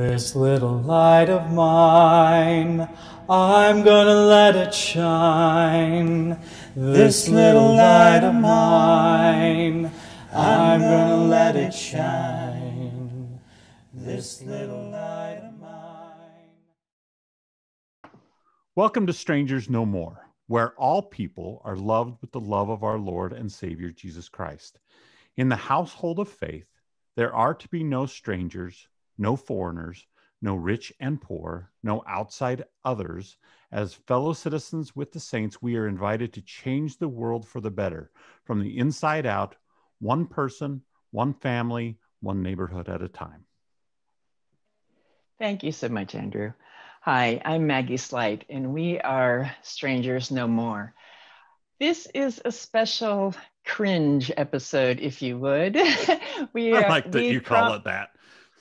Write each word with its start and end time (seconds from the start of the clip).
This 0.00 0.34
little 0.34 0.80
light 0.80 1.28
of 1.28 1.52
mine, 1.52 2.88
I'm 3.28 3.84
gonna 3.84 4.14
let 4.14 4.56
it 4.56 4.72
shine. 4.72 6.38
This 6.74 7.28
little 7.28 7.74
light 7.74 8.24
of 8.24 8.34
mine, 8.34 9.92
I'm 10.32 10.80
gonna 10.80 11.24
let 11.24 11.54
it 11.54 11.74
shine. 11.74 13.40
This 13.92 14.40
little 14.40 14.88
light 14.90 15.42
of 15.42 15.60
mine. 15.60 16.50
Welcome 18.74 19.06
to 19.06 19.12
Strangers 19.12 19.68
No 19.68 19.84
More, 19.84 20.30
where 20.46 20.72
all 20.78 21.02
people 21.02 21.60
are 21.62 21.76
loved 21.76 22.22
with 22.22 22.32
the 22.32 22.40
love 22.40 22.70
of 22.70 22.82
our 22.82 22.96
Lord 22.96 23.34
and 23.34 23.52
Savior 23.52 23.90
Jesus 23.90 24.30
Christ. 24.30 24.78
In 25.36 25.50
the 25.50 25.56
household 25.56 26.18
of 26.18 26.30
faith, 26.30 26.64
there 27.16 27.34
are 27.34 27.52
to 27.52 27.68
be 27.68 27.84
no 27.84 28.06
strangers, 28.06 28.88
no 29.20 29.36
foreigners, 29.36 30.06
no 30.42 30.54
rich 30.54 30.92
and 30.98 31.20
poor, 31.20 31.70
no 31.82 32.02
outside 32.08 32.64
others. 32.84 33.36
As 33.70 33.92
fellow 33.92 34.32
citizens 34.32 34.96
with 34.96 35.12
the 35.12 35.20
saints, 35.20 35.60
we 35.60 35.76
are 35.76 35.86
invited 35.86 36.32
to 36.32 36.42
change 36.42 36.96
the 36.96 37.08
world 37.08 37.46
for 37.46 37.60
the 37.60 37.70
better 37.70 38.10
from 38.44 38.60
the 38.60 38.78
inside 38.78 39.26
out, 39.26 39.54
one 40.00 40.26
person, 40.26 40.82
one 41.10 41.34
family, 41.34 41.98
one 42.20 42.42
neighborhood 42.42 42.88
at 42.88 43.02
a 43.02 43.08
time. 43.08 43.44
Thank 45.38 45.62
you 45.62 45.72
so 45.72 45.88
much, 45.88 46.14
Andrew. 46.14 46.52
Hi, 47.02 47.40
I'm 47.44 47.66
Maggie 47.66 47.98
Slight, 47.98 48.44
and 48.48 48.72
we 48.72 49.00
are 49.00 49.54
Strangers 49.62 50.30
No 50.30 50.48
More. 50.48 50.94
This 51.78 52.08
is 52.14 52.40
a 52.44 52.52
special 52.52 53.34
cringe 53.66 54.30
episode, 54.36 55.00
if 55.00 55.22
you 55.22 55.38
would. 55.38 55.76
we 56.52 56.74
I 56.74 56.88
like 56.88 57.10
that 57.12 57.24
you 57.24 57.40
call 57.40 57.74
it 57.74 57.84
that. 57.84 58.10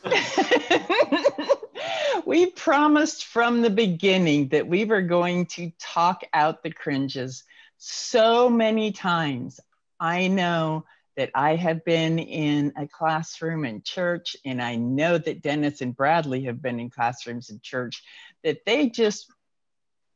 we 2.25 2.47
promised 2.47 3.25
from 3.25 3.61
the 3.61 3.69
beginning 3.69 4.49
that 4.49 4.67
we 4.67 4.85
were 4.85 5.01
going 5.01 5.45
to 5.45 5.71
talk 5.79 6.23
out 6.33 6.63
the 6.63 6.71
cringes 6.71 7.43
so 7.77 8.49
many 8.49 8.91
times. 8.91 9.59
I 9.99 10.27
know 10.27 10.85
that 11.17 11.31
I 11.35 11.55
have 11.55 11.83
been 11.83 12.17
in 12.17 12.73
a 12.77 12.87
classroom 12.87 13.65
in 13.65 13.81
church, 13.81 14.37
and 14.45 14.61
I 14.61 14.77
know 14.77 15.17
that 15.17 15.41
Dennis 15.41 15.81
and 15.81 15.95
Bradley 15.95 16.45
have 16.45 16.61
been 16.61 16.79
in 16.79 16.89
classrooms 16.89 17.49
in 17.49 17.59
church, 17.61 18.01
that 18.43 18.65
they 18.65 18.89
just, 18.89 19.29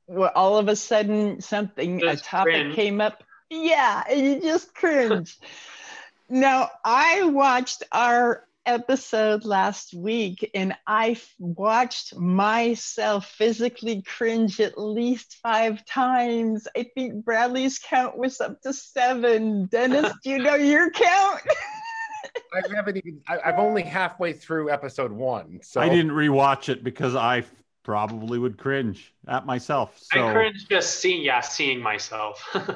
well, 0.07 0.31
all 0.33 0.57
of 0.57 0.69
a 0.69 0.77
sudden, 0.77 1.41
something, 1.41 1.99
just 1.99 2.23
a 2.23 2.25
topic 2.25 2.53
cringe. 2.53 2.75
came 2.75 3.01
up. 3.01 3.23
Yeah, 3.49 4.03
and 4.09 4.25
you 4.25 4.41
just 4.41 4.73
cringe. 4.73 5.37
now, 6.29 6.71
I 6.85 7.23
watched 7.23 7.83
our 7.91 8.45
episode 8.65 9.45
last 9.45 9.93
week 9.93 10.49
and 10.53 10.75
I 10.87 11.17
watched 11.39 12.15
myself 12.15 13.27
physically 13.27 14.01
cringe 14.01 14.59
at 14.59 14.77
least 14.77 15.37
five 15.41 15.85
times. 15.85 16.67
I 16.75 16.83
think 16.95 17.25
Bradley's 17.25 17.79
count 17.79 18.17
was 18.17 18.39
up 18.41 18.61
to 18.61 18.73
seven. 18.73 19.65
Dennis, 19.65 20.11
do 20.23 20.29
you 20.29 20.39
know 20.39 20.55
your 20.55 20.89
count? 20.91 21.41
I 22.53 22.75
haven't 22.75 22.97
even, 22.97 23.21
I, 23.27 23.39
have 23.43 23.59
only 23.59 23.83
halfway 23.83 24.33
through 24.33 24.71
episode 24.71 25.11
one. 25.11 25.59
So 25.61 25.81
I 25.81 25.89
didn't 25.89 26.11
rewatch 26.11 26.69
it 26.69 26.83
because 26.83 27.15
I 27.15 27.43
probably 27.83 28.39
would 28.39 28.57
cringe 28.57 29.13
at 29.27 29.45
myself. 29.45 29.97
So. 29.99 30.27
I 30.27 30.33
cringe 30.33 30.67
just 30.69 30.99
seeing, 30.99 31.21
yeah, 31.21 31.41
seeing 31.41 31.81
myself. 31.81 32.55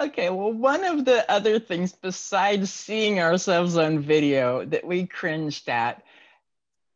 Okay, 0.00 0.28
well, 0.28 0.52
one 0.52 0.84
of 0.84 1.04
the 1.04 1.30
other 1.30 1.60
things 1.60 1.92
besides 1.92 2.72
seeing 2.72 3.20
ourselves 3.20 3.76
on 3.76 4.00
video 4.00 4.64
that 4.64 4.84
we 4.84 5.06
cringed 5.06 5.68
at 5.68 6.02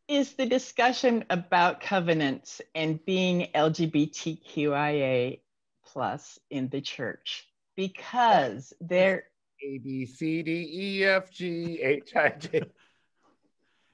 is 0.08 0.32
the 0.32 0.46
discussion 0.46 1.24
about 1.30 1.80
covenants 1.80 2.60
and 2.74 3.04
being 3.04 3.48
LGBTQIA 3.54 5.40
plus 5.86 6.40
in 6.50 6.68
the 6.70 6.80
church 6.80 7.46
because 7.76 8.72
there 8.80 9.24
A 9.64 9.78
B 9.78 10.04
C 10.06 10.42
D 10.42 10.68
E 10.72 11.04
F 11.04 11.30
G 11.30 11.80
H 11.80 12.16
I 12.16 12.30
J. 12.30 12.62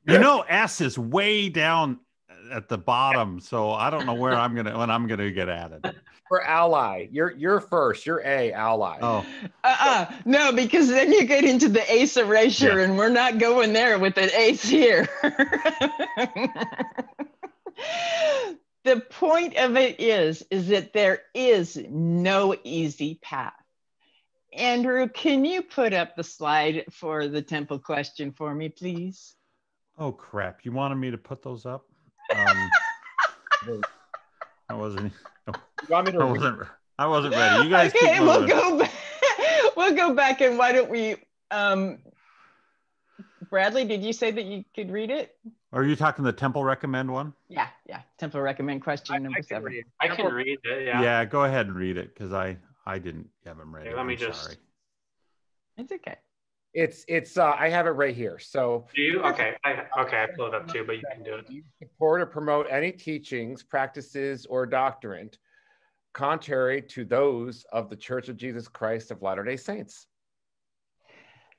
You 0.06 0.19
know, 0.19 0.44
S 0.48 0.81
is 0.81 0.98
way 0.98 1.48
down 1.48 2.00
at 2.50 2.69
the 2.69 2.78
bottom, 2.78 3.41
so 3.41 3.72
I 3.72 3.91
don't 3.91 4.06
know 4.06 4.15
where 4.15 4.34
I'm 4.34 4.55
gonna 4.55 4.78
when 4.78 4.91
I'm 4.91 5.06
gonna 5.06 5.31
get 5.31 5.49
added. 5.49 5.95
For 6.28 6.43
ally, 6.43 7.09
you're 7.11 7.33
you're 7.33 7.61
first. 7.61 8.06
You're 8.06 8.22
A 8.25 8.53
ally. 8.53 8.99
Oh, 9.03 9.27
uh-uh. 9.62 10.06
no, 10.25 10.53
because 10.53 10.89
then 10.89 11.12
you 11.12 11.25
get 11.25 11.44
into 11.44 11.69
the 11.69 11.93
ace 11.93 12.17
erasure, 12.17 12.78
yeah. 12.78 12.84
and 12.84 12.97
we're 12.97 13.11
not 13.11 13.39
going 13.39 13.73
there 13.73 13.99
with 13.99 14.17
an 14.17 14.31
ace 14.31 14.65
here. 14.65 15.09
the 18.84 19.00
point 19.11 19.56
of 19.56 19.77
it 19.77 20.00
is, 20.00 20.43
is 20.50 20.69
that 20.69 20.93
there 20.93 21.23
is 21.34 21.77
no 21.91 22.56
easy 22.65 23.19
path. 23.23 23.53
Andrew, 24.55 25.09
can 25.09 25.44
you 25.44 25.62
put 25.62 25.93
up 25.93 26.17
the 26.17 26.25
slide 26.25 26.84
for 26.91 27.27
the 27.27 27.43
temple 27.43 27.78
question 27.78 28.33
for 28.33 28.55
me, 28.55 28.69
please? 28.69 29.34
Oh 29.99 30.12
crap! 30.12 30.65
You 30.65 30.73
wanted 30.73 30.97
me 30.97 31.11
to 31.11 31.19
put 31.19 31.43
those 31.43 31.67
up? 31.67 31.87
Um, 32.33 32.71
I 34.69 34.75
wasn't. 34.75 35.12
You 35.47 35.55
want 35.89 36.07
me 36.07 36.12
to 36.12 36.19
I 36.21 36.25
wasn't. 36.25 36.62
I 36.99 37.07
wasn't 37.07 37.35
ready. 37.35 37.65
You 37.65 37.71
guys. 37.71 37.95
Okay, 37.95 38.21
we'll 38.21 38.47
go. 38.47 38.79
Back, 38.79 38.93
we'll 39.77 39.95
go 39.95 40.15
back 40.15 40.41
and 40.41 40.57
why 40.57 40.73
don't 40.73 40.91
we? 40.91 41.17
Um, 41.51 41.99
Bradley, 43.51 43.85
did 43.85 44.03
you 44.03 44.12
say 44.12 44.31
that 44.31 44.45
you 44.45 44.65
could 44.75 44.91
read 44.91 45.11
it? 45.11 45.37
Are 45.73 45.85
you 45.85 45.97
talking 45.97 46.25
the 46.25 46.33
temple 46.33 46.65
recommend 46.65 47.11
one? 47.11 47.35
Yeah, 47.49 47.69
yeah. 47.89 48.01
Temple 48.19 48.41
recommend 48.41 48.83
question 48.83 49.15
I, 49.15 49.19
number 49.19 49.39
I 49.39 49.43
seven. 49.43 49.65
Read, 49.65 49.85
I 50.01 50.09
can 50.09 50.33
read 50.33 50.59
it. 50.65 50.87
Yeah. 50.87 51.03
Yeah, 51.03 51.25
go 51.25 51.45
ahead 51.45 51.67
and 51.67 51.75
read 51.75 51.97
it 51.97 52.15
because 52.15 52.33
I 52.33 52.56
I 52.87 52.99
didn't 52.99 53.29
have 53.45 53.59
them 53.59 53.75
ready. 53.75 53.89
Okay, 53.89 53.97
let 53.97 54.06
me 54.06 54.15
I'm 54.15 54.19
just. 54.19 54.43
Sorry. 54.45 54.56
It's 55.77 55.93
okay. 55.93 56.17
It's 56.75 57.05
it's 57.07 57.39
uh, 57.39 57.55
I 57.57 57.69
have 57.69 57.87
it 57.87 57.91
right 57.91 58.15
here. 58.15 58.39
So 58.39 58.87
do 58.95 59.03
you? 59.03 59.23
Okay, 59.23 59.55
I 59.65 59.85
okay, 60.01 60.23
I 60.25 60.27
pulled 60.37 60.55
it 60.55 60.55
up 60.55 60.67
too, 60.67 60.85
but 60.85 60.97
you 60.97 61.03
can 61.12 61.23
do 61.23 61.37
it. 61.37 61.49
You 61.49 61.62
support 61.81 62.21
or 62.21 62.27
promote 62.27 62.67
any 62.69 62.91
teachings, 62.91 63.62
practices, 63.62 64.45
or 64.47 64.67
doctrine 64.67 65.31
contrary 66.15 66.81
to 66.81 67.05
those 67.05 67.65
of 67.73 67.91
the 67.91 67.97
Church 67.97 68.29
of 68.29 68.37
Jesus 68.37 68.69
Christ 68.69 69.11
of 69.11 69.21
Latter-day 69.21 69.57
Saints. 69.57 70.07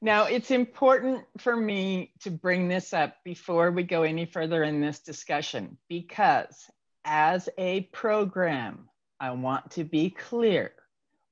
Now, 0.01 0.25
it's 0.25 0.51
important 0.51 1.23
for 1.37 1.55
me 1.55 2.13
to 2.21 2.31
bring 2.31 2.67
this 2.67 2.93
up 2.93 3.15
before 3.23 3.71
we 3.71 3.83
go 3.83 4.03
any 4.03 4.25
further 4.25 4.63
in 4.63 4.81
this 4.81 4.99
discussion 4.99 5.77
because 5.89 6.69
as 7.03 7.49
a 7.57 7.81
program, 7.91 8.89
I 9.19 9.31
want 9.31 9.71
to 9.71 9.83
be 9.83 10.09
clear 10.09 10.71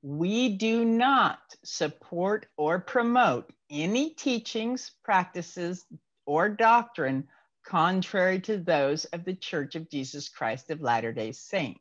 we 0.02 0.50
do 0.50 0.84
not 0.84 1.38
support 1.64 2.46
or 2.58 2.78
promote 2.78 3.50
any 3.74 4.10
teachings, 4.10 4.92
practices, 5.02 5.84
or 6.26 6.48
doctrine 6.48 7.26
contrary 7.66 8.40
to 8.40 8.58
those 8.58 9.04
of 9.06 9.24
the 9.24 9.34
Church 9.34 9.74
of 9.74 9.90
Jesus 9.90 10.28
Christ 10.28 10.70
of 10.70 10.80
Latter 10.80 11.12
day 11.12 11.32
Saints. 11.32 11.80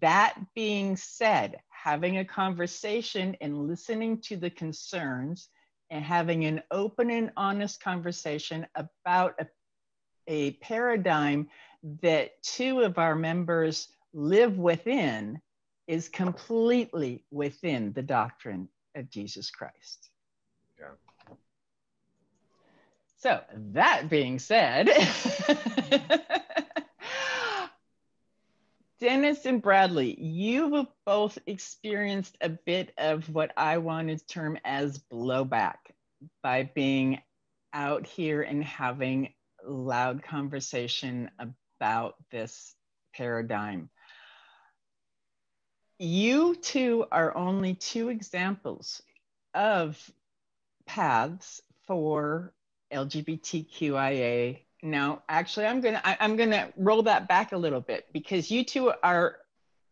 That 0.00 0.38
being 0.54 0.96
said, 0.96 1.56
having 1.68 2.18
a 2.18 2.24
conversation 2.24 3.36
and 3.40 3.66
listening 3.66 4.20
to 4.22 4.36
the 4.36 4.50
concerns 4.50 5.48
and 5.90 6.02
having 6.02 6.44
an 6.44 6.62
open 6.70 7.10
and 7.10 7.30
honest 7.36 7.82
conversation 7.82 8.66
about 8.74 9.34
a, 9.38 9.46
a 10.26 10.52
paradigm 10.52 11.48
that 12.02 12.42
two 12.42 12.80
of 12.80 12.98
our 12.98 13.14
members 13.14 13.88
live 14.14 14.56
within 14.56 15.40
is 15.86 16.08
completely 16.08 17.24
within 17.30 17.92
the 17.92 18.02
doctrine 18.02 18.68
of 18.94 19.10
Jesus 19.10 19.50
Christ. 19.50 20.08
Yeah. 20.78 21.34
So, 23.24 23.40
that 23.72 24.10
being 24.10 24.38
said, 24.38 24.90
Dennis 29.00 29.46
and 29.46 29.62
Bradley, 29.62 30.14
you've 30.20 30.86
both 31.06 31.38
experienced 31.46 32.36
a 32.42 32.50
bit 32.50 32.92
of 32.98 33.26
what 33.30 33.52
I 33.56 33.78
want 33.78 34.08
to 34.08 34.18
term 34.18 34.58
as 34.62 34.98
blowback 35.10 35.76
by 36.42 36.70
being 36.74 37.22
out 37.72 38.06
here 38.06 38.42
and 38.42 38.62
having 38.62 39.32
loud 39.66 40.22
conversation 40.22 41.30
about 41.40 42.16
this 42.30 42.74
paradigm. 43.14 43.88
You 45.98 46.56
two 46.56 47.06
are 47.10 47.34
only 47.34 47.72
two 47.72 48.10
examples 48.10 49.00
of 49.54 49.98
paths 50.84 51.62
for 51.86 52.53
LGBTQIA. 52.94 54.60
Now, 54.82 55.22
actually, 55.28 55.66
I'm 55.66 55.80
gonna 55.80 56.00
I, 56.04 56.16
I'm 56.20 56.36
gonna 56.36 56.70
roll 56.76 57.02
that 57.02 57.28
back 57.28 57.52
a 57.52 57.56
little 57.56 57.80
bit 57.80 58.06
because 58.12 58.50
you 58.50 58.64
two 58.64 58.92
are 59.02 59.38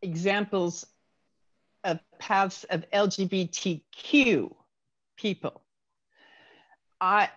examples 0.02 0.86
of 1.84 1.98
paths 2.18 2.64
of 2.64 2.84
LGBTQ 2.90 4.54
people. 5.16 5.62
I, 7.00 7.30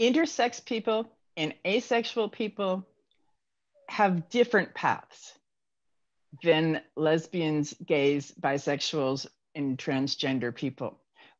intersex 0.00 0.64
people 0.64 1.06
and 1.36 1.54
asexual 1.66 2.28
people 2.28 2.86
have 3.88 4.28
different 4.30 4.74
paths 4.74 5.34
than 6.42 6.80
lesbians, 6.96 7.74
gays, 7.86 8.32
bisexuals, 8.40 9.26
and 9.54 9.78
transgender 9.78 10.54
people. 10.54 10.98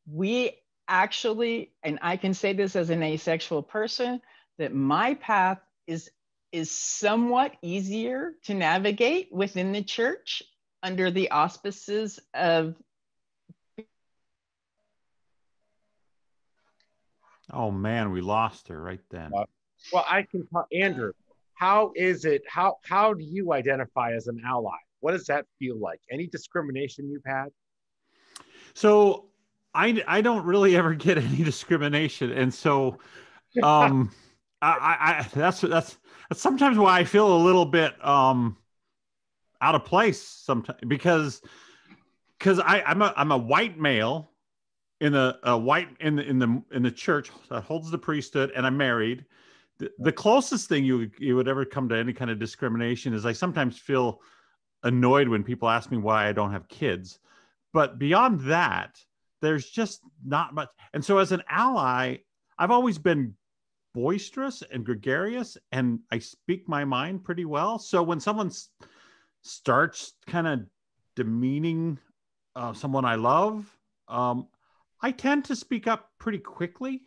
We 0.09 0.57
actually, 0.87 1.71
and 1.83 1.99
I 2.01 2.17
can 2.17 2.33
say 2.33 2.53
this 2.53 2.75
as 2.75 2.89
an 2.89 3.03
asexual 3.03 3.63
person, 3.63 4.21
that 4.57 4.73
my 4.73 5.15
path 5.15 5.59
is 5.87 6.09
is 6.51 6.71
somewhat 6.71 7.53
easier 7.61 8.33
to 8.43 8.53
navigate 8.53 9.27
within 9.31 9.73
the 9.73 9.83
church 9.83 10.41
under 10.81 11.11
the 11.11 11.31
auspices 11.31 12.19
of 12.33 12.75
Oh 17.51 17.71
man, 17.71 18.11
we 18.11 18.21
lost 18.21 18.69
her 18.69 18.81
right 18.81 19.01
then. 19.09 19.31
Uh, 19.35 19.45
well, 19.93 20.05
I 20.07 20.23
can 20.23 20.47
talk, 20.47 20.67
Andrew. 20.73 21.11
How 21.53 21.91
is 21.95 22.25
it? 22.25 22.41
How 22.47 22.77
how 22.83 23.13
do 23.13 23.23
you 23.23 23.53
identify 23.53 24.13
as 24.13 24.27
an 24.27 24.41
ally? 24.45 24.77
What 24.99 25.11
does 25.11 25.25
that 25.25 25.45
feel 25.59 25.77
like? 25.77 26.01
Any 26.11 26.27
discrimination 26.27 27.09
you've 27.09 27.25
had? 27.25 27.49
So 28.73 29.27
I 29.75 30.03
I 30.07 30.21
don't 30.21 30.45
really 30.45 30.75
ever 30.75 30.95
get 30.95 31.17
any 31.17 31.43
discrimination, 31.43 32.31
and 32.31 32.53
so 32.53 32.97
um, 33.61 34.11
I, 34.61 35.21
I 35.21 35.27
that's 35.33 35.61
that's 35.61 35.97
that's 36.29 36.41
sometimes 36.41 36.77
why 36.77 36.99
I 36.99 37.03
feel 37.03 37.35
a 37.35 37.37
little 37.37 37.65
bit 37.65 37.93
um 38.05 38.57
out 39.61 39.75
of 39.75 39.85
place 39.85 40.21
sometimes 40.21 40.79
because 40.87 41.41
because 42.39 42.59
I 42.59 42.81
I'm 42.81 43.01
a 43.01 43.13
I'm 43.15 43.31
a 43.31 43.37
white 43.37 43.77
male 43.77 44.31
in 45.01 45.13
a, 45.13 45.37
a 45.43 45.57
white 45.57 45.89
in 45.99 46.15
the 46.15 46.23
in 46.23 46.39
the 46.39 46.63
in 46.71 46.83
the 46.83 46.91
church 46.91 47.31
that 47.49 47.61
holds 47.61 47.91
the 47.91 47.97
priesthood 47.97 48.51
and 48.55 48.65
I'm 48.65 48.77
married. 48.77 49.25
The, 49.77 49.91
the 49.99 50.11
closest 50.11 50.69
thing 50.69 50.85
you 50.85 51.11
you 51.19 51.35
would 51.35 51.47
ever 51.47 51.65
come 51.65 51.89
to 51.89 51.97
any 51.97 52.13
kind 52.13 52.31
of 52.31 52.39
discrimination 52.39 53.13
is 53.13 53.25
I 53.25 53.33
sometimes 53.33 53.77
feel 53.77 54.21
annoyed 54.83 55.27
when 55.27 55.43
people 55.43 55.69
ask 55.69 55.91
me 55.91 55.97
why 55.97 56.27
I 56.27 56.31
don't 56.31 56.51
have 56.51 56.67
kids. 56.69 57.19
But 57.73 57.99
beyond 57.99 58.39
that, 58.41 58.97
there's 59.45 59.69
just 59.69 60.01
not 60.25 60.53
much. 60.53 60.69
And 60.93 61.03
so 61.03 61.17
as 61.19 61.31
an 61.31 61.43
ally, 61.49 62.17
I've 62.57 62.71
always 62.71 62.97
been 62.97 63.35
boisterous 63.93 64.63
and 64.71 64.85
gregarious 64.85 65.57
and 65.71 65.99
I 66.11 66.19
speak 66.19 66.67
my 66.67 66.83
mind 66.83 67.23
pretty 67.23 67.45
well. 67.45 67.79
So 67.79 68.03
when 68.03 68.19
someone 68.19 68.51
starts 69.41 70.13
kind 70.27 70.47
of 70.47 70.59
demeaning 71.15 71.97
uh, 72.55 72.73
someone 72.73 73.05
I 73.05 73.15
love, 73.15 73.71
um, 74.07 74.47
I 75.01 75.11
tend 75.11 75.45
to 75.45 75.55
speak 75.55 75.87
up 75.87 76.09
pretty 76.19 76.39
quickly. 76.39 77.03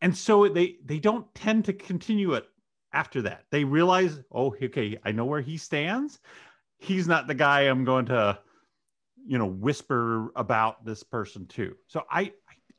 And 0.00 0.16
so 0.16 0.48
they 0.48 0.76
they 0.84 0.98
don't 0.98 1.32
tend 1.34 1.66
to 1.66 1.72
continue 1.74 2.32
it 2.32 2.46
after 2.92 3.22
that. 3.22 3.44
They 3.50 3.64
realize, 3.64 4.18
oh, 4.32 4.54
okay, 4.62 4.98
I 5.04 5.12
know 5.12 5.26
where 5.26 5.42
he 5.42 5.56
stands. 5.56 6.18
He's 6.78 7.06
not 7.06 7.26
the 7.26 7.34
guy 7.34 7.62
I'm 7.62 7.84
going 7.84 8.06
to, 8.06 8.38
you 9.26 9.38
know, 9.38 9.46
whisper 9.46 10.30
about 10.36 10.84
this 10.84 11.02
person 11.02 11.46
too 11.46 11.76
So 11.88 12.04
I 12.10 12.32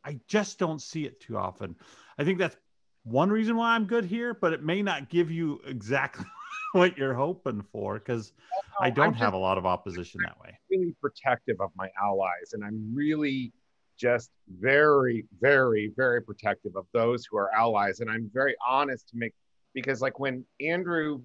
I 0.04 0.20
just 0.28 0.58
don't 0.58 0.82
see 0.82 1.06
it 1.06 1.20
too 1.20 1.38
often. 1.38 1.76
I 2.18 2.24
think 2.24 2.40
that's 2.40 2.58
one 3.04 3.30
reason 3.30 3.56
why 3.56 3.76
I'm 3.76 3.86
good 3.86 4.06
here, 4.06 4.34
but 4.34 4.54
it 4.54 4.64
may 4.64 4.82
not 4.82 5.10
give 5.10 5.32
you 5.32 5.62
exactly 5.66 6.26
what 6.74 6.98
you're 6.98 7.14
hoping 7.14 7.64
for 7.72 8.00
because 8.00 8.34
I 8.80 8.90
don't 8.90 9.14
have 9.14 9.34
a 9.34 9.38
lot 9.38 9.58
of 9.58 9.66
opposition 9.66 10.22
that 10.26 10.40
way. 10.40 10.58
Really 10.70 10.96
protective 11.02 11.58
of 11.60 11.72
my 11.76 11.90
allies, 12.02 12.54
and 12.54 12.64
I'm 12.64 12.94
really 12.94 13.54
just 13.98 14.32
very, 14.60 15.26
very, 15.40 15.92
very 15.96 16.22
protective 16.22 16.76
of 16.76 16.86
those 16.94 17.26
who 17.30 17.38
are 17.38 17.54
allies. 17.54 18.00
And 18.00 18.10
I'm 18.10 18.30
very 18.34 18.56
honest 18.68 19.10
to 19.10 19.18
make 19.18 19.34
because 19.74 20.02
like 20.02 20.20
when 20.20 20.44
Andrew, 20.60 21.22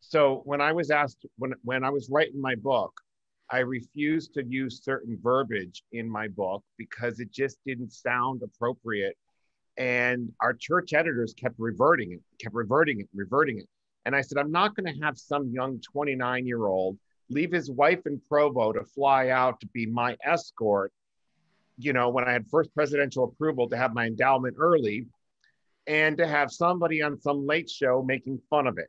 so 0.00 0.42
when 0.44 0.60
I 0.60 0.72
was 0.72 0.90
asked 0.90 1.26
when 1.36 1.54
when 1.62 1.84
I 1.84 1.90
was 1.90 2.08
writing 2.10 2.40
my 2.40 2.54
book, 2.54 2.92
I 3.50 3.58
refused 3.58 4.34
to 4.34 4.44
use 4.44 4.82
certain 4.82 5.18
verbiage 5.22 5.82
in 5.92 6.10
my 6.10 6.28
book 6.28 6.64
because 6.76 7.20
it 7.20 7.30
just 7.30 7.58
didn't 7.64 7.92
sound 7.92 8.42
appropriate. 8.42 9.16
And 9.76 10.32
our 10.40 10.54
church 10.54 10.92
editors 10.94 11.34
kept 11.34 11.54
reverting 11.58 12.12
it, 12.12 12.20
kept 12.42 12.54
reverting 12.54 13.00
it, 13.00 13.08
reverting 13.14 13.58
it. 13.58 13.68
And 14.04 14.16
I 14.16 14.20
said, 14.20 14.38
I'm 14.38 14.52
not 14.52 14.74
going 14.74 14.92
to 14.92 15.04
have 15.04 15.18
some 15.18 15.50
young 15.50 15.80
29 15.80 16.46
year 16.46 16.66
old 16.66 16.98
leave 17.28 17.52
his 17.52 17.70
wife 17.70 18.06
in 18.06 18.20
Provo 18.28 18.72
to 18.72 18.84
fly 18.84 19.30
out 19.30 19.60
to 19.60 19.66
be 19.68 19.86
my 19.86 20.16
escort 20.24 20.92
you 21.78 21.92
know, 21.92 22.08
when 22.08 22.24
I 22.24 22.32
had 22.32 22.46
first 22.48 22.74
presidential 22.74 23.24
approval 23.24 23.68
to 23.68 23.76
have 23.76 23.94
my 23.94 24.06
endowment 24.06 24.56
early 24.58 25.06
and 25.86 26.16
to 26.16 26.26
have 26.26 26.50
somebody 26.50 27.02
on 27.02 27.20
some 27.20 27.46
late 27.46 27.70
show 27.70 28.02
making 28.02 28.40
fun 28.50 28.66
of 28.66 28.78
it. 28.78 28.88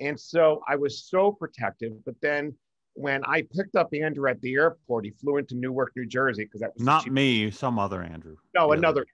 And 0.00 0.18
so 0.18 0.62
I 0.68 0.76
was 0.76 1.04
so 1.04 1.32
protective. 1.32 1.92
But 2.04 2.14
then 2.20 2.54
when 2.94 3.24
I 3.24 3.42
picked 3.42 3.76
up 3.76 3.88
Andrew 3.92 4.28
at 4.28 4.40
the 4.40 4.54
airport, 4.54 5.04
he 5.04 5.10
flew 5.10 5.38
into 5.38 5.56
Newark, 5.56 5.92
New 5.96 6.06
Jersey 6.06 6.44
because 6.44 6.60
that 6.60 6.74
was 6.74 6.84
not 6.84 7.06
me, 7.06 7.50
some 7.50 7.78
other 7.78 8.02
Andrew. 8.02 8.36
No, 8.54 8.68
the 8.68 8.78
another. 8.78 9.00
Other, 9.00 9.06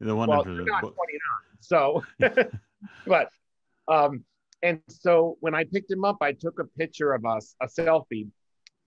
the 0.00 0.16
one 0.16 0.28
well, 0.28 0.44
you're 0.44 0.64
not 0.64 0.80
29. 0.80 0.94
So, 1.60 2.04
but, 3.06 3.30
um, 3.88 4.24
and 4.62 4.80
so 4.88 5.36
when 5.40 5.54
I 5.54 5.64
picked 5.64 5.90
him 5.90 6.04
up, 6.04 6.18
I 6.20 6.32
took 6.32 6.58
a 6.58 6.64
picture 6.64 7.12
of 7.12 7.24
us, 7.24 7.54
a 7.62 7.66
selfie, 7.66 8.28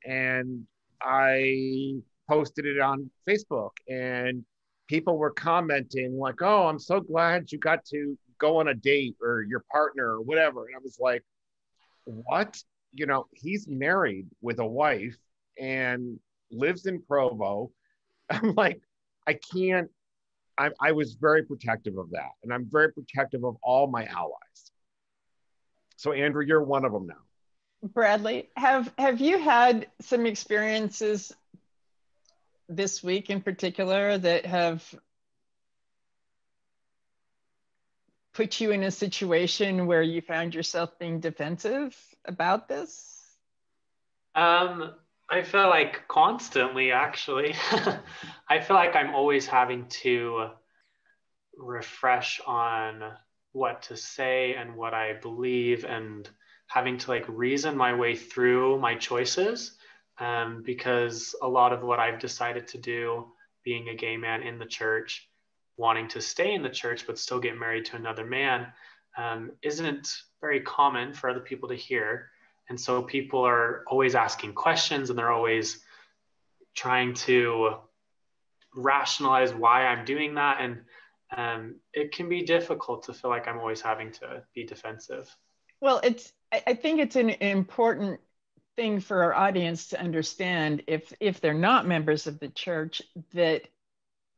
and 0.05 0.65
I 1.01 1.95
posted 2.29 2.65
it 2.65 2.79
on 2.79 3.09
Facebook 3.27 3.71
and 3.89 4.45
people 4.91 5.17
were 5.17 5.31
commenting 5.31 6.17
like, 6.19 6.41
"Oh, 6.41 6.67
I'm 6.67 6.77
so 6.77 6.99
glad 6.99 7.49
you 7.51 7.57
got 7.57 7.85
to 7.85 8.17
go 8.39 8.59
on 8.59 8.67
a 8.67 8.73
date 8.73 9.15
or 9.21 9.41
your 9.41 9.63
partner 9.71 10.15
or 10.15 10.21
whatever." 10.21 10.65
And 10.65 10.75
I 10.75 10.79
was 10.83 10.97
like, 10.99 11.23
"What? 12.03 12.61
You 12.93 13.05
know, 13.05 13.27
he's 13.33 13.67
married 13.67 14.27
with 14.41 14.59
a 14.59 14.65
wife 14.65 15.17
and 15.59 16.19
lives 16.51 16.85
in 16.85 17.01
Provo." 17.01 17.71
I'm 18.29 18.53
like, 18.55 18.81
I 19.27 19.33
can't. 19.53 19.89
I, 20.57 20.71
I 20.79 20.91
was 20.91 21.13
very 21.13 21.43
protective 21.43 21.97
of 21.97 22.11
that, 22.11 22.31
and 22.43 22.53
I'm 22.53 22.67
very 22.69 22.91
protective 22.91 23.43
of 23.43 23.57
all 23.63 23.87
my 23.87 24.05
allies. 24.05 24.71
So, 25.95 26.11
Andrew, 26.11 26.43
you're 26.43 26.63
one 26.63 26.85
of 26.85 26.91
them 26.91 27.07
now. 27.07 27.21
Bradley, 27.83 28.49
have 28.55 28.93
have 28.97 29.19
you 29.19 29.39
had 29.39 29.87
some 30.01 30.25
experiences 30.25 31.33
this 32.69 33.03
week 33.03 33.29
in 33.29 33.41
particular 33.41 34.17
that 34.17 34.45
have 34.45 34.83
put 38.33 38.61
you 38.61 38.71
in 38.71 38.83
a 38.83 38.91
situation 38.91 39.87
where 39.87 40.01
you 40.01 40.21
found 40.21 40.55
yourself 40.55 40.97
being 40.99 41.19
defensive 41.19 41.97
about 42.25 42.67
this? 42.67 43.19
Um, 44.35 44.93
I 45.29 45.43
feel 45.43 45.69
like 45.69 46.07
constantly, 46.07 46.91
actually. 46.91 47.55
I 48.49 48.59
feel 48.59 48.75
like 48.75 48.95
I'm 48.95 49.13
always 49.15 49.47
having 49.47 49.87
to 49.87 50.49
refresh 51.57 52.41
on 52.45 53.13
what 53.53 53.83
to 53.83 53.97
say 53.97 54.55
and 54.55 54.75
what 54.75 54.93
I 54.93 55.13
believe 55.13 55.83
and 55.83 56.29
having 56.67 56.97
to 56.97 57.11
like 57.11 57.25
reason 57.27 57.75
my 57.75 57.93
way 57.93 58.15
through 58.15 58.79
my 58.79 58.95
choices 58.95 59.77
um, 60.19 60.63
because 60.65 61.35
a 61.41 61.47
lot 61.47 61.73
of 61.73 61.81
what 61.83 61.99
I've 61.99 62.19
decided 62.19 62.67
to 62.69 62.77
do, 62.77 63.27
being 63.63 63.89
a 63.89 63.95
gay 63.95 64.17
man 64.17 64.43
in 64.43 64.59
the 64.59 64.65
church, 64.65 65.27
wanting 65.81 66.07
to 66.07 66.21
stay 66.21 66.53
in 66.53 66.61
the 66.61 66.69
church 66.69 67.05
but 67.07 67.17
still 67.17 67.39
get 67.39 67.57
married 67.57 67.85
to 67.85 67.95
another 67.95 68.25
man, 68.25 68.67
um, 69.17 69.51
isn't 69.61 70.07
very 70.39 70.61
common 70.61 71.13
for 71.13 71.29
other 71.29 71.39
people 71.39 71.67
to 71.67 71.75
hear. 71.75 72.29
And 72.69 72.79
so 72.79 73.01
people 73.01 73.41
are 73.41 73.83
always 73.87 74.15
asking 74.15 74.53
questions 74.53 75.09
and 75.09 75.17
they're 75.17 75.31
always 75.31 75.83
trying 76.75 77.15
to 77.15 77.75
rationalize 78.75 79.53
why 79.53 79.87
I'm 79.87 80.05
doing 80.05 80.35
that. 80.35 80.61
And 80.61 80.81
um, 81.35 81.75
it 81.93 82.13
can 82.13 82.29
be 82.29 82.43
difficult 82.43 83.03
to 83.03 83.13
feel 83.13 83.31
like 83.31 83.47
I'm 83.47 83.59
always 83.59 83.81
having 83.81 84.11
to 84.13 84.43
be 84.53 84.63
defensive. 84.63 85.35
Well, 85.81 85.99
it's, 86.03 86.31
I 86.53 86.75
think 86.75 86.99
it's 86.99 87.15
an 87.15 87.29
important 87.29 88.19
thing 88.75 88.99
for 88.99 89.23
our 89.23 89.33
audience 89.33 89.87
to 89.87 89.99
understand 89.99 90.83
if 90.87 91.13
if 91.19 91.41
they're 91.41 91.53
not 91.53 91.87
members 91.87 92.27
of 92.27 92.39
the 92.39 92.47
church 92.49 93.01
that 93.33 93.63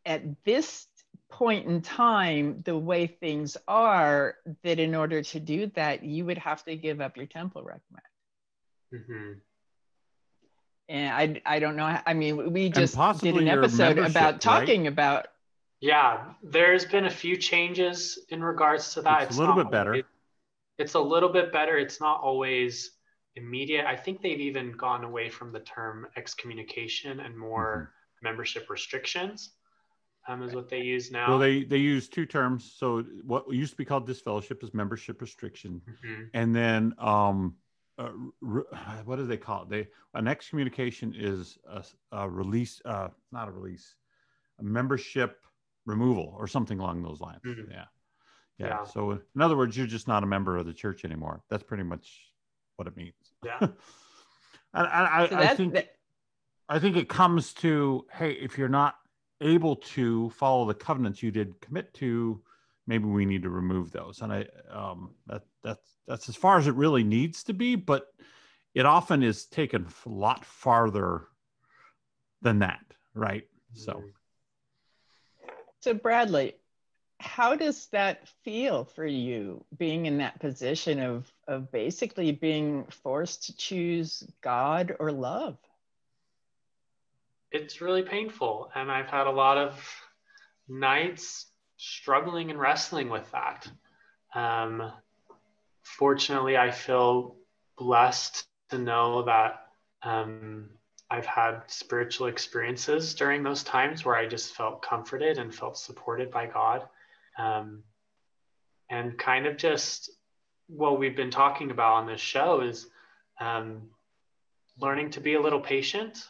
at 0.05 0.43
this 0.43 0.88
point 1.34 1.66
in 1.66 1.82
time 1.82 2.62
the 2.63 2.78
way 2.78 3.08
things 3.08 3.58
are 3.68 4.36
that 4.63 4.78
in 4.78 4.94
order 4.94 5.24
to 5.24 5.40
do 5.40 5.66
that 5.75 6.04
you 6.04 6.24
would 6.24 6.38
have 6.38 6.63
to 6.63 6.75
give 6.75 7.02
up 7.02 7.18
your 7.18 7.25
temple 7.25 7.63
recommend 7.63 8.06
mm-hmm. 8.94 9.32
and 10.90 11.40
I, 11.46 11.56
I 11.56 11.60
don't 11.60 11.75
know 11.75 12.00
i 12.06 12.13
mean 12.13 12.54
we 12.54 12.70
just 12.70 12.96
did 13.20 13.36
an 13.36 13.48
episode 13.48 13.98
about 13.98 14.42
talking 14.42 14.84
right? 14.84 14.94
about 14.94 15.28
yeah 15.82 16.34
there's 16.44 16.86
been 16.86 17.06
a 17.06 17.12
few 17.12 17.36
changes 17.36 18.20
in 18.30 18.44
regards 18.44 18.94
to 18.94 19.02
that 19.02 19.24
it's, 19.24 19.32
it's 19.32 19.38
a 19.38 19.40
little 19.40 19.56
bit 19.56 19.72
better 19.72 19.96
it, 19.96 20.06
it's 20.78 20.94
a 20.94 21.00
little 21.00 21.30
bit 21.30 21.52
better 21.52 21.78
it's 21.78 22.00
not 22.00 22.22
always 22.22 22.92
immediate. 23.36 23.86
I 23.86 23.96
think 23.96 24.22
they've 24.22 24.40
even 24.40 24.74
gone 24.74 25.04
away 25.04 25.30
from 25.30 25.52
the 25.52 25.60
term 25.62 26.08
excommunication 26.16 27.20
and 27.20 27.38
more 27.38 27.92
mm-hmm. 27.92 28.28
membership 28.28 28.70
restrictions. 28.70 29.52
Um, 30.27 30.42
is 30.44 30.53
what 30.53 30.70
they 30.70 30.82
use 30.82 31.12
now. 31.12 31.30
Well, 31.30 31.39
they 31.39 31.63
they 31.63 31.77
use 31.77 32.08
two 32.08 32.25
terms. 32.25 32.74
So 32.77 33.03
what 33.25 33.51
used 33.51 33.72
to 33.72 33.77
be 33.77 33.86
called 33.86 34.08
disfellowship 34.08 34.63
is 34.63 34.74
membership 34.74 35.22
restriction, 35.22 35.82
Mhm. 36.06 36.30
and 36.34 36.56
then 36.56 36.94
um, 36.98 37.56
uh, 37.98 38.12
re- 38.42 38.63
what 39.06 39.18
do 39.18 39.25
they 39.25 39.38
call 39.38 39.63
it? 39.63 39.70
They 39.70 39.88
an 40.13 40.27
excommunication 40.27 41.13
is 41.18 41.58
a, 41.68 41.84
a 42.12 42.30
release, 42.30 42.82
uh, 42.86 43.10
not 43.32 43.48
a 43.48 43.51
release, 43.51 43.96
a 44.60 44.63
membership 44.63 45.39
removal 45.86 46.36
or 46.38 46.48
something 46.48 46.80
along 46.80 47.03
those 47.03 47.20
lines. 47.20 47.42
Mhm. 47.46 47.70
Yeah. 47.70 47.86
yeah, 48.58 48.68
Yeah. 48.68 48.84
So 48.86 49.12
in 49.36 49.42
other 49.42 49.58
words, 49.58 49.75
you're 49.75 49.88
just 49.88 50.08
not 50.08 50.24
a 50.24 50.27
member 50.27 50.56
of 50.58 50.65
the 50.65 50.74
church 50.74 51.03
anymore. 51.03 51.44
That's 51.50 51.63
pretty 51.63 51.84
much 51.84 52.32
what 52.77 52.88
it 52.88 52.96
means. 52.96 53.13
Yeah. 53.44 53.58
and 54.74 54.88
I, 54.88 55.24
I, 55.24 55.27
So 55.30 55.36
I 55.38 55.48
think 55.56 55.74
that- 55.74 55.89
I 56.70 56.80
think 56.80 56.96
it 56.96 57.10
comes 57.10 57.53
to 57.56 58.06
hey, 58.13 58.32
if 58.32 58.58
you're 58.58 58.70
not 58.70 58.96
able 59.43 59.75
to 59.75 60.29
follow 60.31 60.65
the 60.65 60.73
covenants 60.73 61.21
you 61.21 61.31
did 61.31 61.59
commit 61.62 61.93
to, 61.95 62.41
maybe 62.88 63.05
we 63.05 63.25
need 63.25 63.43
to 63.43 63.50
remove 63.50 63.91
those. 63.91 64.21
And 64.21 64.33
I 64.33 64.47
um, 64.71 65.13
that 65.27 65.43
that's 65.63 65.97
that's 66.07 66.29
as 66.29 66.35
far 66.35 66.57
as 66.57 66.67
it 66.67 66.75
really 66.75 67.03
needs 67.03 67.43
to 67.43 67.53
be, 67.53 67.75
but 67.75 68.13
it 68.73 68.85
often 68.85 69.21
is 69.21 69.45
taken 69.45 69.88
a 70.05 70.09
lot 70.09 70.43
farther 70.43 71.27
than 72.41 72.59
that, 72.59 72.85
right? 73.13 73.47
So 73.73 73.93
Mhm. 73.93 74.13
So, 75.83 75.93
Bradley, 75.93 76.55
how 77.19 77.57
does 77.57 77.88
that 77.88 78.29
feel 78.45 78.85
for 78.85 79.05
you 79.05 79.65
being 79.77 80.05
in 80.05 80.17
that 80.19 80.39
position 80.39 81.00
of, 81.01 81.29
of 81.45 81.69
basically 81.73 82.31
being 82.31 82.85
forced 82.85 83.43
to 83.47 83.57
choose 83.57 84.23
God 84.39 84.95
or 85.00 85.12
love? 85.12 85.57
It's 87.53 87.81
really 87.81 88.01
painful 88.01 88.69
and 88.75 88.91
i've 88.91 89.10
had 89.10 89.27
a 89.27 89.31
lot 89.31 89.57
of 89.57 89.79
nights 90.67 91.45
struggling 91.77 92.50
and 92.50 92.60
wrestling 92.60 93.10
with 93.10 93.29
that. 93.31 93.69
Um, 94.33 94.91
fortunately 95.83 96.57
i 96.57 96.72
feel 96.72 97.36
blessed 97.77 98.45
to 98.69 98.77
know 98.77 99.24
that 99.24 99.67
um, 100.01 100.69
i've 101.12 101.25
had 101.25 101.62
spiritual 101.67 102.27
experiences 102.27 103.13
during 103.13 103.43
those 103.43 103.63
times 103.63 104.03
where 104.03 104.15
i 104.15 104.25
just 104.25 104.55
felt 104.55 104.81
comforted 104.81 105.38
and 105.38 105.53
felt 105.53 105.77
supported 105.77 106.31
by 106.31 106.48
god. 106.48 106.88
Um, 107.38 107.83
and 108.89 109.17
kind 109.17 109.45
of 109.48 109.57
just 109.57 110.12
what 110.67 111.00
we've 111.00 111.15
been 111.15 111.31
talking 111.31 111.72
about 111.72 111.93
on 111.93 112.07
this 112.07 112.22
show 112.22 112.62
is 112.62 112.88
um, 113.39 113.89
learning 114.79 115.10
to 115.12 115.19
be 115.19 115.33
a 115.33 115.41
little 115.41 115.60
patient 115.60 116.29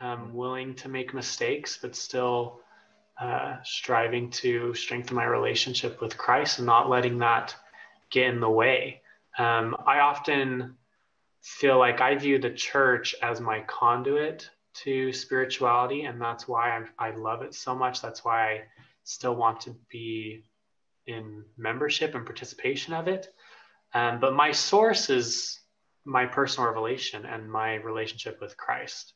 um, 0.00 0.32
willing 0.32 0.74
to 0.76 0.88
make 0.88 1.14
mistakes, 1.14 1.78
but 1.80 1.96
still 1.96 2.60
uh, 3.20 3.56
striving 3.64 4.30
to 4.30 4.72
strengthen 4.74 5.16
my 5.16 5.24
relationship 5.24 6.00
with 6.00 6.16
Christ 6.16 6.58
and 6.58 6.66
not 6.66 6.88
letting 6.88 7.18
that 7.18 7.54
get 8.10 8.28
in 8.28 8.40
the 8.40 8.48
way. 8.48 9.02
Um, 9.38 9.76
I 9.86 10.00
often 10.00 10.76
feel 11.42 11.78
like 11.78 12.00
I 12.00 12.16
view 12.16 12.38
the 12.38 12.50
church 12.50 13.14
as 13.22 13.40
my 13.40 13.60
conduit 13.62 14.48
to 14.84 15.12
spirituality, 15.12 16.02
and 16.02 16.20
that's 16.20 16.46
why 16.46 16.84
I, 16.98 17.08
I 17.08 17.16
love 17.16 17.42
it 17.42 17.54
so 17.54 17.74
much. 17.74 18.00
That's 18.00 18.24
why 18.24 18.52
I 18.52 18.60
still 19.04 19.34
want 19.34 19.60
to 19.62 19.74
be 19.90 20.44
in 21.06 21.44
membership 21.56 22.14
and 22.14 22.24
participation 22.24 22.92
of 22.92 23.08
it. 23.08 23.32
Um, 23.94 24.20
but 24.20 24.34
my 24.34 24.52
source 24.52 25.10
is 25.10 25.58
my 26.04 26.26
personal 26.26 26.68
revelation 26.68 27.24
and 27.24 27.50
my 27.50 27.76
relationship 27.76 28.40
with 28.40 28.56
Christ. 28.56 29.14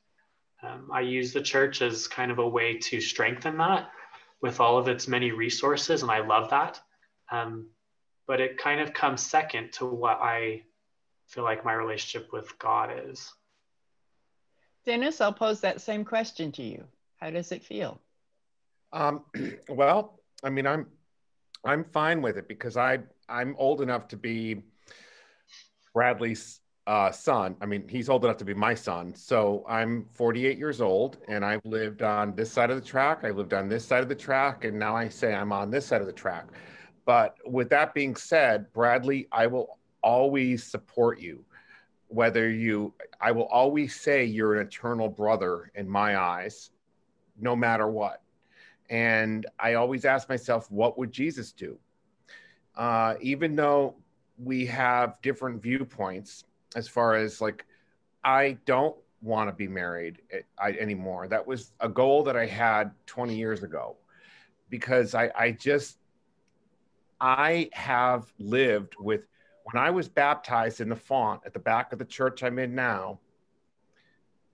Um, 0.63 0.91
I 0.93 1.01
use 1.01 1.33
the 1.33 1.43
church 1.43 1.83
as 1.83 2.07
kind 2.07 2.31
of 2.31 2.39
a 2.39 2.49
way 2.49 2.79
to 2.79 3.01
strengthen 3.01 3.57
that 3.59 3.91
with 4.41 4.61
all 4.61 4.79
of 4.79 4.89
its 4.89 5.09
many 5.09 5.33
resources, 5.33 6.03
and 6.03 6.11
I 6.11 6.21
love 6.21 6.51
that. 6.51 6.81
Um, 7.31 7.67
but 8.27 8.41
it 8.41 8.59
kind 8.59 8.81
of 8.81 8.93
comes 8.93 9.25
second 9.25 9.73
to 9.75 9.87
what 9.87 10.19
I 10.21 10.63
feel 11.29 11.45
like 11.45 11.65
my 11.65 11.73
relationship 11.73 12.33
with 12.33 12.59
God 12.59 12.91
is. 13.07 13.33
Dennis, 14.85 15.21
I'll 15.21 15.33
pose 15.33 15.61
that 15.61 15.81
same 15.81 16.05
question 16.05 16.53
to 16.53 16.63
you. 16.63 16.85
How 17.21 17.31
does 17.31 17.53
it 17.53 17.65
feel? 17.65 18.01
Um, 18.93 19.25
well, 19.69 20.21
I 20.43 20.51
mean, 20.51 20.67
I'm 20.67 20.87
I'm 21.65 21.85
fine 21.85 22.21
with 22.21 22.37
it 22.37 22.49
because 22.49 22.77
I 22.77 22.99
I'm 23.29 23.55
old 23.59 23.81
enough 23.81 24.09
to 24.09 24.17
be 24.17 24.63
Bradley's 25.95 26.61
uh, 26.87 27.11
son. 27.13 27.57
I 27.61 27.67
mean, 27.67 27.87
he's 27.89 28.09
old 28.09 28.25
enough 28.25 28.39
to 28.39 28.45
be 28.45 28.55
my 28.55 28.75
son. 28.75 29.15
So 29.15 29.65
I'm 29.69 30.07
48 30.13 30.59
years 30.59 30.81
old, 30.81 31.19
and 31.29 31.45
I've 31.45 31.65
lived 31.65 32.03
on 32.03 32.35
this 32.35 32.51
side 32.51 32.71
of 32.71 32.77
the 32.81 32.87
track. 32.87 33.21
I 33.23 33.31
lived 33.31 33.55
on 33.55 33.69
this 33.69 33.85
side 33.85 34.03
of 34.03 34.09
the 34.09 34.15
track, 34.15 34.65
and 34.65 34.79
now 34.79 34.97
I 34.97 35.09
say 35.09 35.35
I'm 35.35 35.53
on 35.53 35.71
this 35.71 35.87
side 35.87 36.01
of 36.01 36.07
the 36.07 36.13
track. 36.13 36.47
But 37.05 37.37
with 37.47 37.69
that 37.71 37.95
being 37.95 38.17
said, 38.17 38.73
Bradley, 38.73 39.29
I 39.31 39.47
will 39.47 39.79
always 40.03 40.65
support 40.65 41.21
you. 41.21 41.45
Whether 42.09 42.51
you, 42.51 42.95
I 43.21 43.33
will 43.33 43.47
always 43.47 43.99
say 43.99 44.25
you're 44.25 44.61
an 44.61 44.67
eternal 44.67 45.09
brother 45.09 45.71
in 45.75 45.89
my 45.89 46.19
eyes, 46.19 46.71
no 47.41 47.57
matter 47.57 47.89
what. 47.89 48.23
And 48.91 49.47
I 49.59 49.75
always 49.75 50.05
ask 50.05 50.29
myself, 50.29 50.71
what 50.71 50.99
would 50.99 51.13
Jesus 51.13 51.53
do? 51.53 51.79
Uh, 52.77 53.15
even 53.21 53.57
though 53.57 53.97
we 54.37 54.67
have 54.67 55.15
different 55.23 55.63
viewpoints, 55.63 56.45
as 56.77 56.89
far 56.89 57.15
as 57.15 57.41
like, 57.41 57.65
I 58.25 58.59
don't 58.67 58.97
want 59.21 59.49
to 59.49 59.55
be 59.55 59.69
married 59.69 60.19
eh, 60.33 60.41
anymore. 60.79 61.29
That 61.29 61.47
was 61.47 61.73
a 61.81 61.89
goal 61.89 62.23
that 62.25 62.37
I 62.37 62.47
had 62.47 62.93
20 63.07 63.35
years 63.37 63.63
ago 63.63 63.97
because 64.69 65.15
I, 65.15 65.31
I 65.37 65.53
just, 65.53 65.99
I 67.21 67.71
have 67.73 68.33
lived 68.39 68.95
with, 68.99 69.23
when 69.65 69.83
I 69.83 69.91
was 69.91 70.09
baptized 70.09 70.81
in 70.81 70.89
the 70.89 70.97
font 70.97 71.43
at 71.47 71.53
the 71.53 71.61
back 71.61 71.93
of 71.93 71.99
the 71.99 72.05
church 72.05 72.43
I'm 72.43 72.59
in 72.59 72.75
now, 72.75 73.21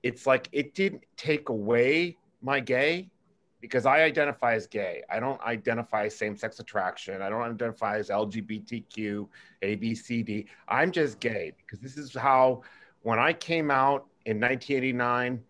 it's 0.03 0.27
like 0.27 0.49
it 0.53 0.75
didn't 0.75 1.05
take 1.17 1.49
away 1.49 2.17
my 2.43 2.61
gay 2.61 3.11
because 3.61 3.87
I 3.87 4.03
identify 4.03 4.55
as 4.55 4.67
gay. 4.67 5.03
I 5.11 5.21
don't 5.21 5.41
identify 5.43 6.09
same 6.09 6.37
sex 6.37 6.61
attraction. 6.61 7.23
I 7.23 7.29
don't 7.29 7.43
identify 7.43 7.99
as 7.99 8.09
LGBTQ, 8.09 9.27
ABCD. 9.63 10.47
I'm 10.69 10.93
just 10.93 11.21
gay 11.21 11.53
because 11.57 11.81
this 11.81 11.97
is 11.97 12.15
how, 12.15 12.63
when 13.03 13.19
I 13.19 13.33
came 13.33 13.71
out 13.71 14.07
in 14.27 14.41
1989, 14.41 15.43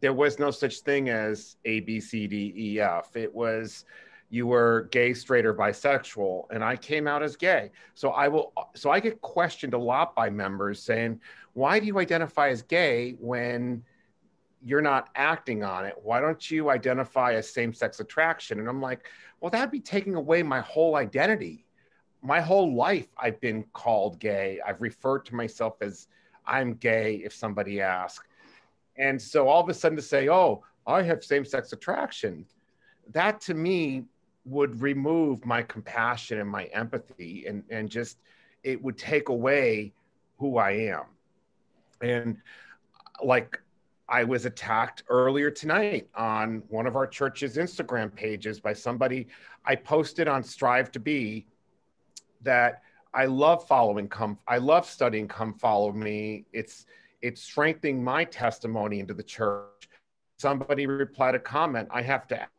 there 0.00 0.12
was 0.12 0.38
no 0.38 0.50
such 0.50 0.80
thing 0.80 1.08
as 1.08 1.56
A, 1.64 1.80
B, 1.80 2.00
C, 2.00 2.26
D, 2.26 2.52
E, 2.56 2.80
F. 2.80 3.16
It 3.16 3.34
was 3.34 3.84
you 4.30 4.46
were 4.46 4.88
gay, 4.92 5.12
straight, 5.12 5.44
or 5.44 5.52
bisexual, 5.52 6.46
and 6.50 6.62
I 6.62 6.76
came 6.76 7.08
out 7.08 7.22
as 7.22 7.36
gay. 7.36 7.72
So 7.94 8.10
I 8.10 8.28
will. 8.28 8.52
So 8.74 8.90
I 8.90 9.00
get 9.00 9.20
questioned 9.20 9.74
a 9.74 9.78
lot 9.78 10.14
by 10.14 10.30
members 10.30 10.80
saying, 10.80 11.20
"Why 11.52 11.80
do 11.80 11.86
you 11.86 11.98
identify 11.98 12.48
as 12.48 12.62
gay 12.62 13.16
when?" 13.18 13.84
You're 14.62 14.82
not 14.82 15.08
acting 15.14 15.64
on 15.64 15.86
it. 15.86 15.94
Why 16.02 16.20
don't 16.20 16.50
you 16.50 16.70
identify 16.70 17.34
as 17.34 17.48
same 17.48 17.72
sex 17.72 18.00
attraction? 18.00 18.60
And 18.60 18.68
I'm 18.68 18.80
like, 18.80 19.06
well, 19.40 19.50
that'd 19.50 19.70
be 19.70 19.80
taking 19.80 20.14
away 20.14 20.42
my 20.42 20.60
whole 20.60 20.96
identity. 20.96 21.64
My 22.22 22.40
whole 22.40 22.74
life, 22.74 23.08
I've 23.16 23.40
been 23.40 23.64
called 23.72 24.18
gay. 24.18 24.60
I've 24.66 24.82
referred 24.82 25.24
to 25.26 25.34
myself 25.34 25.76
as 25.80 26.08
I'm 26.46 26.74
gay 26.74 27.22
if 27.24 27.32
somebody 27.32 27.80
asks. 27.80 28.26
And 28.96 29.20
so 29.20 29.48
all 29.48 29.62
of 29.62 29.68
a 29.70 29.74
sudden 29.74 29.96
to 29.96 30.02
say, 30.02 30.28
oh, 30.28 30.62
I 30.86 31.02
have 31.02 31.24
same 31.24 31.44
sex 31.44 31.72
attraction, 31.72 32.44
that 33.12 33.40
to 33.42 33.54
me 33.54 34.04
would 34.44 34.80
remove 34.82 35.44
my 35.46 35.62
compassion 35.62 36.40
and 36.40 36.48
my 36.48 36.64
empathy 36.64 37.46
and, 37.46 37.62
and 37.70 37.88
just, 37.88 38.18
it 38.62 38.82
would 38.82 38.98
take 38.98 39.28
away 39.28 39.92
who 40.38 40.58
I 40.58 40.72
am. 40.72 41.04
And 42.02 42.36
like, 43.22 43.60
I 44.10 44.24
was 44.24 44.44
attacked 44.44 45.04
earlier 45.08 45.52
tonight 45.52 46.08
on 46.16 46.64
one 46.68 46.88
of 46.88 46.96
our 46.96 47.06
church's 47.06 47.56
Instagram 47.56 48.12
pages 48.12 48.58
by 48.58 48.72
somebody. 48.72 49.28
I 49.64 49.76
posted 49.76 50.26
on 50.26 50.42
Strive 50.42 50.90
to 50.92 50.98
Be 50.98 51.46
that 52.42 52.82
I 53.14 53.26
love 53.26 53.66
following 53.68 54.08
come 54.08 54.36
I 54.48 54.58
love 54.58 54.84
studying 54.84 55.28
come 55.28 55.54
follow 55.54 55.92
me. 55.92 56.44
It's 56.52 56.86
it's 57.22 57.40
strengthening 57.40 58.02
my 58.02 58.24
testimony 58.24 58.98
into 58.98 59.14
the 59.14 59.22
church. 59.22 59.88
Somebody 60.38 60.86
replied 60.86 61.36
a 61.36 61.38
comment. 61.38 61.86
I 61.92 62.02
have 62.02 62.26
to 62.28 62.40
ask, 62.40 62.50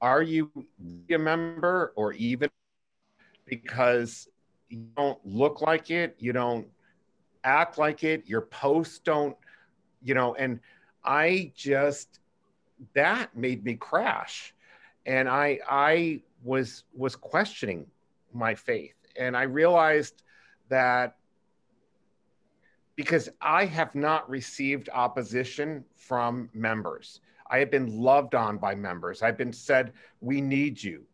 are 0.00 0.22
you 0.22 0.52
a 1.10 1.18
member 1.18 1.92
or 1.96 2.12
even 2.12 2.48
because 3.46 4.28
you 4.68 4.86
don't 4.96 5.18
look 5.24 5.62
like 5.62 5.90
it, 5.90 6.14
you 6.18 6.32
don't 6.32 6.68
act 7.42 7.76
like 7.76 8.04
it, 8.04 8.28
your 8.28 8.42
posts 8.42 8.98
don't 9.00 9.36
you 10.04 10.14
know 10.14 10.34
and 10.34 10.60
i 11.04 11.50
just 11.56 12.20
that 12.94 13.36
made 13.36 13.64
me 13.64 13.74
crash 13.74 14.54
and 15.06 15.28
i 15.28 15.58
i 15.68 16.20
was 16.44 16.84
was 16.94 17.16
questioning 17.16 17.86
my 18.32 18.54
faith 18.54 18.94
and 19.18 19.36
i 19.36 19.42
realized 19.42 20.22
that 20.68 21.16
because 22.94 23.28
i 23.40 23.64
have 23.64 23.94
not 23.94 24.28
received 24.30 24.88
opposition 24.92 25.84
from 25.96 26.48
members 26.52 27.20
I 27.50 27.58
have 27.58 27.70
been 27.70 28.00
loved 28.00 28.34
on 28.34 28.58
by 28.58 28.74
members. 28.74 29.22
I've 29.22 29.36
been 29.36 29.52
said, 29.52 29.92
we 30.20 30.40
need 30.40 30.82
you. 30.82 31.04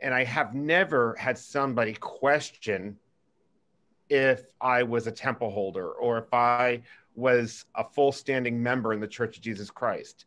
And 0.00 0.14
I 0.14 0.24
have 0.24 0.54
never 0.54 1.16
had 1.18 1.38
somebody 1.38 1.94
question 1.94 2.98
if 4.08 4.44
I 4.60 4.82
was 4.82 5.06
a 5.06 5.12
temple 5.12 5.50
holder 5.50 5.90
or 5.90 6.18
if 6.18 6.32
I 6.32 6.82
was 7.16 7.64
a 7.74 7.84
full 7.84 8.12
standing 8.12 8.62
member 8.62 8.92
in 8.92 9.00
the 9.00 9.06
Church 9.06 9.36
of 9.36 9.42
Jesus 9.42 9.70
Christ. 9.70 10.26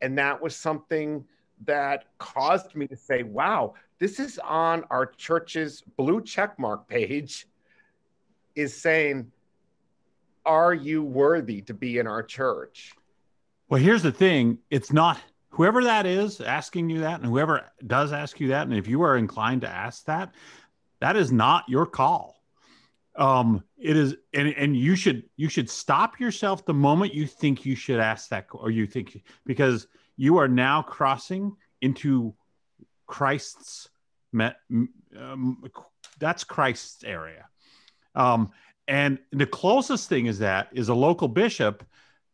And 0.00 0.16
that 0.18 0.40
was 0.40 0.56
something 0.56 1.24
that 1.64 2.06
caused 2.18 2.74
me 2.74 2.86
to 2.88 2.96
say, 2.96 3.22
wow, 3.22 3.74
this 3.98 4.18
is 4.18 4.38
on 4.38 4.84
our 4.90 5.06
church's 5.06 5.82
blue 5.96 6.20
checkmark 6.20 6.88
page, 6.88 7.46
is 8.54 8.76
saying, 8.76 9.30
are 10.44 10.74
you 10.74 11.02
worthy 11.02 11.62
to 11.62 11.74
be 11.74 11.98
in 11.98 12.06
our 12.06 12.22
church? 12.22 12.94
Well, 13.68 13.80
here's 13.80 14.02
the 14.02 14.12
thing 14.12 14.58
it's 14.70 14.92
not 14.92 15.20
whoever 15.50 15.84
that 15.84 16.04
is 16.04 16.40
asking 16.40 16.90
you 16.90 17.00
that, 17.00 17.20
and 17.20 17.26
whoever 17.26 17.70
does 17.86 18.12
ask 18.12 18.40
you 18.40 18.48
that, 18.48 18.66
and 18.66 18.76
if 18.76 18.88
you 18.88 19.02
are 19.02 19.16
inclined 19.16 19.60
to 19.60 19.68
ask 19.68 20.04
that, 20.06 20.34
that 21.00 21.16
is 21.16 21.30
not 21.30 21.68
your 21.68 21.86
call 21.86 22.41
um 23.16 23.62
it 23.76 23.96
is 23.96 24.16
and 24.32 24.48
and 24.56 24.76
you 24.76 24.96
should 24.96 25.24
you 25.36 25.48
should 25.48 25.68
stop 25.68 26.18
yourself 26.18 26.64
the 26.64 26.72
moment 26.72 27.12
you 27.12 27.26
think 27.26 27.66
you 27.66 27.74
should 27.74 28.00
ask 28.00 28.30
that 28.30 28.46
or 28.52 28.70
you 28.70 28.86
think 28.86 29.22
because 29.44 29.86
you 30.16 30.38
are 30.38 30.48
now 30.48 30.80
crossing 30.80 31.54
into 31.82 32.34
christ's 33.06 33.90
met 34.32 34.56
um, 35.18 35.62
that's 36.18 36.44
christ's 36.44 37.04
area. 37.04 37.46
Um 38.14 38.50
and 38.88 39.18
the 39.30 39.46
closest 39.46 40.08
thing 40.08 40.26
is 40.26 40.38
that 40.38 40.68
is 40.72 40.88
a 40.88 40.94
local 40.94 41.28
bishop 41.28 41.84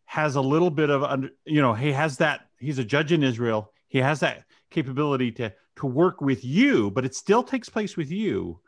has 0.04 0.36
a 0.36 0.40
little 0.40 0.70
bit 0.70 0.90
of 0.90 1.02
under 1.02 1.30
you 1.44 1.60
know 1.60 1.74
he 1.74 1.92
has 1.92 2.18
that 2.18 2.46
he's 2.60 2.78
a 2.78 2.84
judge 2.84 3.12
in 3.12 3.24
israel. 3.24 3.72
He 3.88 3.98
has 3.98 4.20
that 4.20 4.44
capability 4.70 5.32
to 5.32 5.52
to 5.76 5.86
work 5.86 6.20
with 6.20 6.44
you 6.44 6.90
but 6.92 7.04
it 7.04 7.14
still 7.16 7.42
takes 7.42 7.68
place 7.68 7.96
with 7.96 8.12
you 8.12 8.60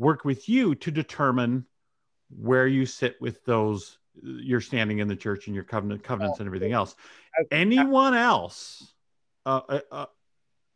work 0.00 0.24
with 0.24 0.48
you 0.48 0.74
to 0.74 0.90
determine 0.90 1.66
where 2.30 2.66
you 2.66 2.86
sit 2.86 3.20
with 3.20 3.44
those 3.44 3.98
you're 4.22 4.60
standing 4.60 4.98
in 4.98 5.08
the 5.08 5.16
church 5.16 5.46
and 5.46 5.54
your 5.54 5.64
covenant 5.64 6.02
covenants 6.02 6.40
and 6.40 6.46
everything 6.46 6.72
else. 6.72 6.96
Anyone 7.50 8.14
else 8.14 8.92
uh, 9.46 9.60
uh, 9.68 9.80
uh, 9.92 10.06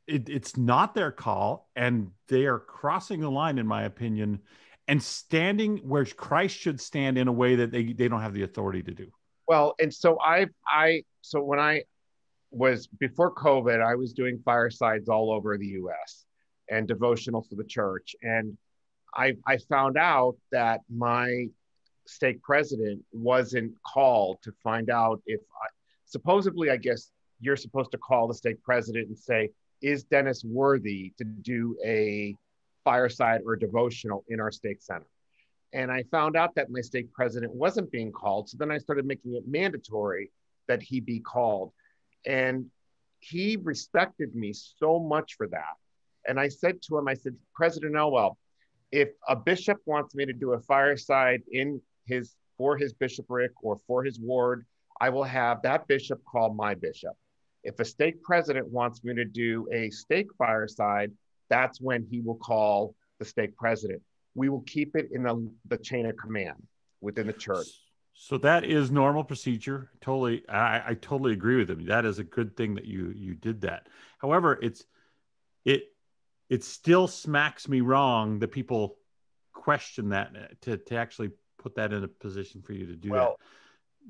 it, 0.06 0.28
it's 0.28 0.56
not 0.56 0.94
their 0.94 1.10
call 1.10 1.68
and 1.74 2.10
they 2.28 2.44
are 2.44 2.58
crossing 2.58 3.20
the 3.20 3.30
line 3.30 3.58
in 3.58 3.66
my 3.66 3.84
opinion 3.84 4.40
and 4.88 5.02
standing 5.02 5.78
where 5.78 6.04
christ 6.04 6.56
should 6.56 6.80
stand 6.80 7.16
in 7.16 7.28
a 7.28 7.32
way 7.32 7.56
that 7.56 7.70
they, 7.70 7.92
they 7.92 8.08
don't 8.08 8.20
have 8.20 8.34
the 8.34 8.42
authority 8.42 8.82
to 8.82 8.92
do. 8.92 9.10
Well 9.48 9.74
and 9.78 9.92
so 9.92 10.18
i 10.20 10.46
i 10.66 11.02
so 11.20 11.42
when 11.42 11.58
i 11.58 11.82
was 12.50 12.86
before 12.86 13.34
covid 13.34 13.84
i 13.84 13.94
was 13.94 14.12
doing 14.12 14.40
firesides 14.44 15.08
all 15.08 15.30
over 15.32 15.58
the 15.58 15.66
us 15.66 16.24
and 16.70 16.88
devotional 16.88 17.42
for 17.42 17.56
the 17.56 17.64
church. 17.64 18.14
And 18.22 18.56
I, 19.14 19.36
I 19.46 19.58
found 19.58 19.96
out 19.96 20.36
that 20.52 20.80
my 20.94 21.46
stake 22.06 22.42
president 22.42 23.02
wasn't 23.12 23.72
called 23.82 24.38
to 24.42 24.52
find 24.62 24.90
out 24.90 25.22
if 25.26 25.40
I, 25.40 25.68
supposedly, 26.04 26.70
I 26.70 26.76
guess 26.76 27.10
you're 27.40 27.56
supposed 27.56 27.90
to 27.92 27.98
call 27.98 28.28
the 28.28 28.34
stake 28.34 28.62
president 28.62 29.08
and 29.08 29.18
say, 29.18 29.50
is 29.80 30.04
Dennis 30.04 30.44
worthy 30.44 31.12
to 31.18 31.24
do 31.24 31.76
a 31.84 32.34
fireside 32.84 33.42
or 33.44 33.56
devotional 33.56 34.24
in 34.28 34.40
our 34.40 34.50
stake 34.50 34.82
center? 34.82 35.06
And 35.72 35.90
I 35.90 36.04
found 36.10 36.36
out 36.36 36.54
that 36.54 36.70
my 36.70 36.80
stake 36.80 37.12
president 37.12 37.52
wasn't 37.52 37.90
being 37.90 38.12
called. 38.12 38.48
So 38.48 38.56
then 38.58 38.70
I 38.70 38.78
started 38.78 39.06
making 39.06 39.34
it 39.34 39.44
mandatory 39.46 40.30
that 40.68 40.82
he 40.82 41.00
be 41.00 41.18
called. 41.18 41.72
And 42.24 42.66
he 43.18 43.56
respected 43.56 44.34
me 44.34 44.52
so 44.52 44.98
much 44.98 45.34
for 45.34 45.48
that. 45.48 45.74
And 46.26 46.38
I 46.38 46.48
said 46.48 46.80
to 46.82 46.96
him, 46.96 47.08
I 47.08 47.14
said, 47.14 47.34
President 47.54 47.96
Elwell, 47.96 48.38
if 48.94 49.08
a 49.28 49.34
bishop 49.34 49.78
wants 49.86 50.14
me 50.14 50.24
to 50.24 50.32
do 50.32 50.52
a 50.52 50.60
fireside 50.60 51.42
in 51.50 51.80
his 52.06 52.36
for 52.56 52.76
his 52.76 52.92
bishopric 52.92 53.50
or 53.60 53.76
for 53.88 54.04
his 54.04 54.20
ward, 54.20 54.64
I 55.00 55.08
will 55.08 55.24
have 55.24 55.62
that 55.62 55.88
bishop 55.88 56.22
call 56.24 56.54
my 56.54 56.76
bishop. 56.76 57.14
If 57.64 57.80
a 57.80 57.84
stake 57.84 58.22
president 58.22 58.68
wants 58.68 59.02
me 59.02 59.12
to 59.16 59.24
do 59.24 59.66
a 59.72 59.90
stake 59.90 60.28
fireside, 60.38 61.10
that's 61.48 61.80
when 61.80 62.06
he 62.08 62.20
will 62.20 62.36
call 62.36 62.94
the 63.18 63.24
stake 63.24 63.56
president. 63.56 64.00
We 64.36 64.48
will 64.48 64.60
keep 64.60 64.94
it 64.94 65.08
in 65.10 65.24
the, 65.24 65.50
the 65.66 65.78
chain 65.78 66.06
of 66.06 66.16
command 66.16 66.62
within 67.00 67.26
the 67.26 67.32
church. 67.32 67.66
So 68.12 68.38
that 68.38 68.64
is 68.64 68.92
normal 68.92 69.24
procedure. 69.24 69.90
Totally, 70.00 70.48
I, 70.48 70.90
I 70.90 70.94
totally 70.94 71.32
agree 71.32 71.56
with 71.56 71.68
him. 71.68 71.84
That 71.86 72.04
is 72.04 72.20
a 72.20 72.24
good 72.24 72.56
thing 72.56 72.76
that 72.76 72.84
you 72.84 73.12
you 73.16 73.34
did 73.34 73.62
that. 73.62 73.88
However, 74.18 74.56
it's 74.62 74.84
it 75.64 75.93
it 76.48 76.64
still 76.64 77.08
smacks 77.08 77.68
me 77.68 77.80
wrong 77.80 78.38
that 78.40 78.48
people 78.48 78.96
question 79.52 80.10
that 80.10 80.32
uh, 80.36 80.46
to, 80.60 80.76
to 80.76 80.96
actually 80.96 81.30
put 81.58 81.74
that 81.76 81.92
in 81.92 82.04
a 82.04 82.08
position 82.08 82.60
for 82.62 82.74
you 82.74 82.86
to 82.86 82.94
do 82.94 83.10
well, 83.10 83.36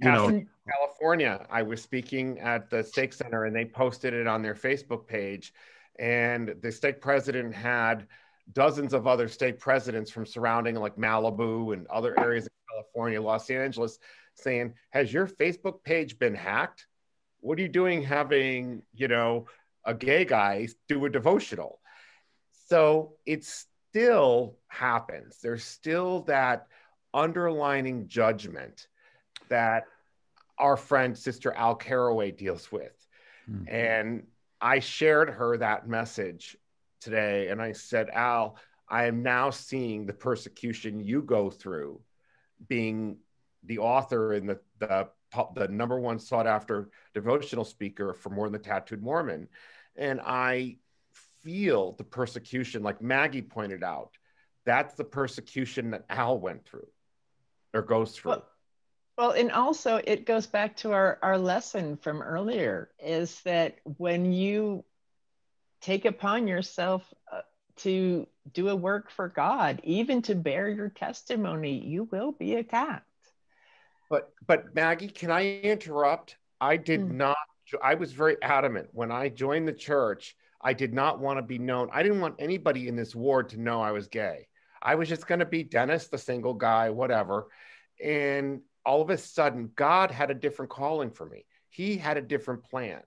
that. 0.00 0.06
You 0.06 0.12
know, 0.12 0.44
California, 0.68 1.46
I 1.50 1.62
was 1.62 1.80
speaking 1.80 2.40
at 2.40 2.68
the 2.68 2.82
stake 2.82 3.12
center 3.12 3.44
and 3.44 3.54
they 3.54 3.64
posted 3.64 4.12
it 4.12 4.26
on 4.26 4.42
their 4.42 4.54
Facebook 4.54 5.06
page. 5.06 5.52
And 5.98 6.56
the 6.60 6.72
stake 6.72 7.00
president 7.00 7.54
had 7.54 8.08
dozens 8.52 8.92
of 8.92 9.06
other 9.06 9.28
stake 9.28 9.60
presidents 9.60 10.10
from 10.10 10.26
surrounding 10.26 10.74
like 10.74 10.96
Malibu 10.96 11.72
and 11.72 11.86
other 11.86 12.18
areas 12.18 12.46
of 12.46 12.52
California, 12.68 13.22
Los 13.22 13.48
Angeles, 13.50 13.98
saying, 14.34 14.74
Has 14.90 15.12
your 15.12 15.28
Facebook 15.28 15.84
page 15.84 16.18
been 16.18 16.34
hacked? 16.34 16.86
What 17.40 17.58
are 17.58 17.62
you 17.62 17.68
doing 17.68 18.02
having, 18.02 18.82
you 18.92 19.06
know, 19.06 19.46
a 19.84 19.94
gay 19.94 20.24
guy 20.24 20.68
do 20.88 21.04
a 21.04 21.10
devotional? 21.10 21.78
So 22.74 23.12
it 23.24 23.44
still 23.44 24.56
happens. 24.66 25.38
There's 25.40 25.62
still 25.62 26.22
that 26.22 26.66
underlining 27.12 28.08
judgment 28.08 28.88
that 29.48 29.84
our 30.58 30.76
friend 30.76 31.16
Sister 31.16 31.52
Al 31.52 31.76
Carraway 31.76 32.32
deals 32.32 32.72
with. 32.72 32.96
Mm-hmm. 33.48 33.72
And 33.72 34.26
I 34.60 34.80
shared 34.80 35.30
her 35.30 35.56
that 35.58 35.86
message 35.86 36.56
today. 37.00 37.46
And 37.46 37.62
I 37.62 37.70
said, 37.70 38.10
Al, 38.10 38.56
I 38.88 39.04
am 39.04 39.22
now 39.22 39.50
seeing 39.50 40.04
the 40.04 40.12
persecution 40.12 40.98
you 40.98 41.22
go 41.22 41.50
through 41.50 42.00
being 42.66 43.18
the 43.62 43.78
author 43.78 44.32
and 44.32 44.48
the, 44.48 44.58
the, 44.80 45.08
the 45.54 45.68
number 45.68 46.00
one 46.00 46.18
sought 46.18 46.48
after 46.48 46.90
devotional 47.14 47.64
speaker 47.64 48.14
for 48.14 48.30
more 48.30 48.46
than 48.46 48.54
the 48.54 48.58
tattooed 48.58 49.00
Mormon. 49.00 49.46
And 49.94 50.20
I 50.20 50.78
feel 51.44 51.92
the 51.92 52.04
persecution, 52.04 52.82
like 52.82 53.00
Maggie 53.00 53.42
pointed 53.42 53.82
out. 53.82 54.10
That's 54.64 54.94
the 54.94 55.04
persecution 55.04 55.90
that 55.90 56.04
Al 56.08 56.38
went 56.38 56.64
through 56.64 56.88
or 57.74 57.82
goes 57.82 58.12
through. 58.12 58.32
Well, 58.32 58.48
well, 59.16 59.30
and 59.30 59.52
also 59.52 60.00
it 60.04 60.26
goes 60.26 60.46
back 60.46 60.76
to 60.78 60.92
our, 60.92 61.18
our 61.22 61.38
lesson 61.38 61.96
from 61.96 62.20
earlier 62.20 62.90
is 62.98 63.40
that 63.42 63.76
when 63.84 64.32
you 64.32 64.84
take 65.80 66.04
upon 66.04 66.48
yourself 66.48 67.04
uh, 67.30 67.42
to 67.76 68.26
do 68.52 68.70
a 68.70 68.76
work 68.76 69.10
for 69.10 69.28
God, 69.28 69.80
even 69.84 70.22
to 70.22 70.34
bear 70.34 70.68
your 70.68 70.88
testimony, 70.88 71.78
you 71.78 72.08
will 72.10 72.32
be 72.32 72.54
attacked. 72.54 73.04
But 74.10 74.32
but 74.46 74.74
Maggie, 74.74 75.08
can 75.08 75.30
I 75.30 75.60
interrupt? 75.60 76.36
I 76.60 76.76
did 76.76 77.00
mm. 77.00 77.12
not 77.12 77.36
I 77.82 77.94
was 77.94 78.12
very 78.12 78.36
adamant 78.42 78.88
when 78.92 79.10
I 79.10 79.28
joined 79.28 79.66
the 79.68 79.72
church 79.72 80.36
I 80.64 80.72
did 80.72 80.94
not 80.94 81.20
want 81.20 81.38
to 81.38 81.42
be 81.42 81.58
known. 81.58 81.90
I 81.92 82.02
didn't 82.02 82.22
want 82.22 82.36
anybody 82.38 82.88
in 82.88 82.96
this 82.96 83.14
ward 83.14 83.50
to 83.50 83.60
know 83.60 83.82
I 83.82 83.92
was 83.92 84.08
gay. 84.08 84.48
I 84.82 84.94
was 84.94 85.08
just 85.08 85.26
going 85.26 85.40
to 85.40 85.46
be 85.46 85.62
Dennis, 85.62 86.08
the 86.08 86.18
single 86.18 86.54
guy, 86.54 86.88
whatever. 86.88 87.48
And 88.02 88.62
all 88.84 89.02
of 89.02 89.10
a 89.10 89.18
sudden, 89.18 89.70
God 89.76 90.10
had 90.10 90.30
a 90.30 90.34
different 90.34 90.70
calling 90.70 91.10
for 91.10 91.26
me. 91.26 91.44
He 91.68 91.98
had 91.98 92.16
a 92.16 92.22
different 92.22 92.64
plan. 92.64 93.02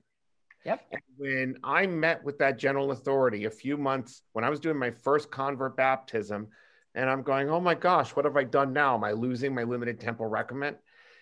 Yep. 0.66 0.82
And 0.92 1.02
when 1.18 1.58
I 1.64 1.88
met 1.88 2.24
with 2.24 2.38
that 2.40 2.60
general 2.60 2.92
authority 2.92 3.46
a 3.46 3.50
few 3.50 3.78
months 3.78 4.22
when 4.34 4.44
I 4.44 4.50
was 4.50 4.60
doing 4.60 4.78
my 4.78 4.92
first 4.92 5.32
convert 5.32 5.78
baptism, 5.78 6.50
and 6.94 7.10
I'm 7.10 7.22
going, 7.22 7.50
oh 7.50 7.60
my 7.60 7.76
gosh, 7.76 8.16
what 8.16 8.26
have 8.26 8.38
I 8.38 8.44
done 8.44 8.74
now? 8.74 8.96
Am 8.96 9.04
I 9.04 9.12
losing 9.12 9.54
my 9.54 9.64
limited 9.64 10.00
temple 10.00 10.26
recommend? 10.26 10.78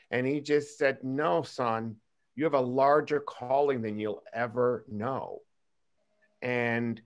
And 0.09 0.25
he 0.25 0.39
just 0.39 0.77
said, 0.77 0.99
no, 1.03 1.43
son, 1.43 1.97
you 2.35 2.45
have 2.45 2.53
a 2.53 2.61
larger 2.61 3.19
calling 3.19 3.81
than 3.81 3.99
you'll 3.99 4.23
ever 4.33 4.85
know. 4.89 5.41
And 6.45 7.01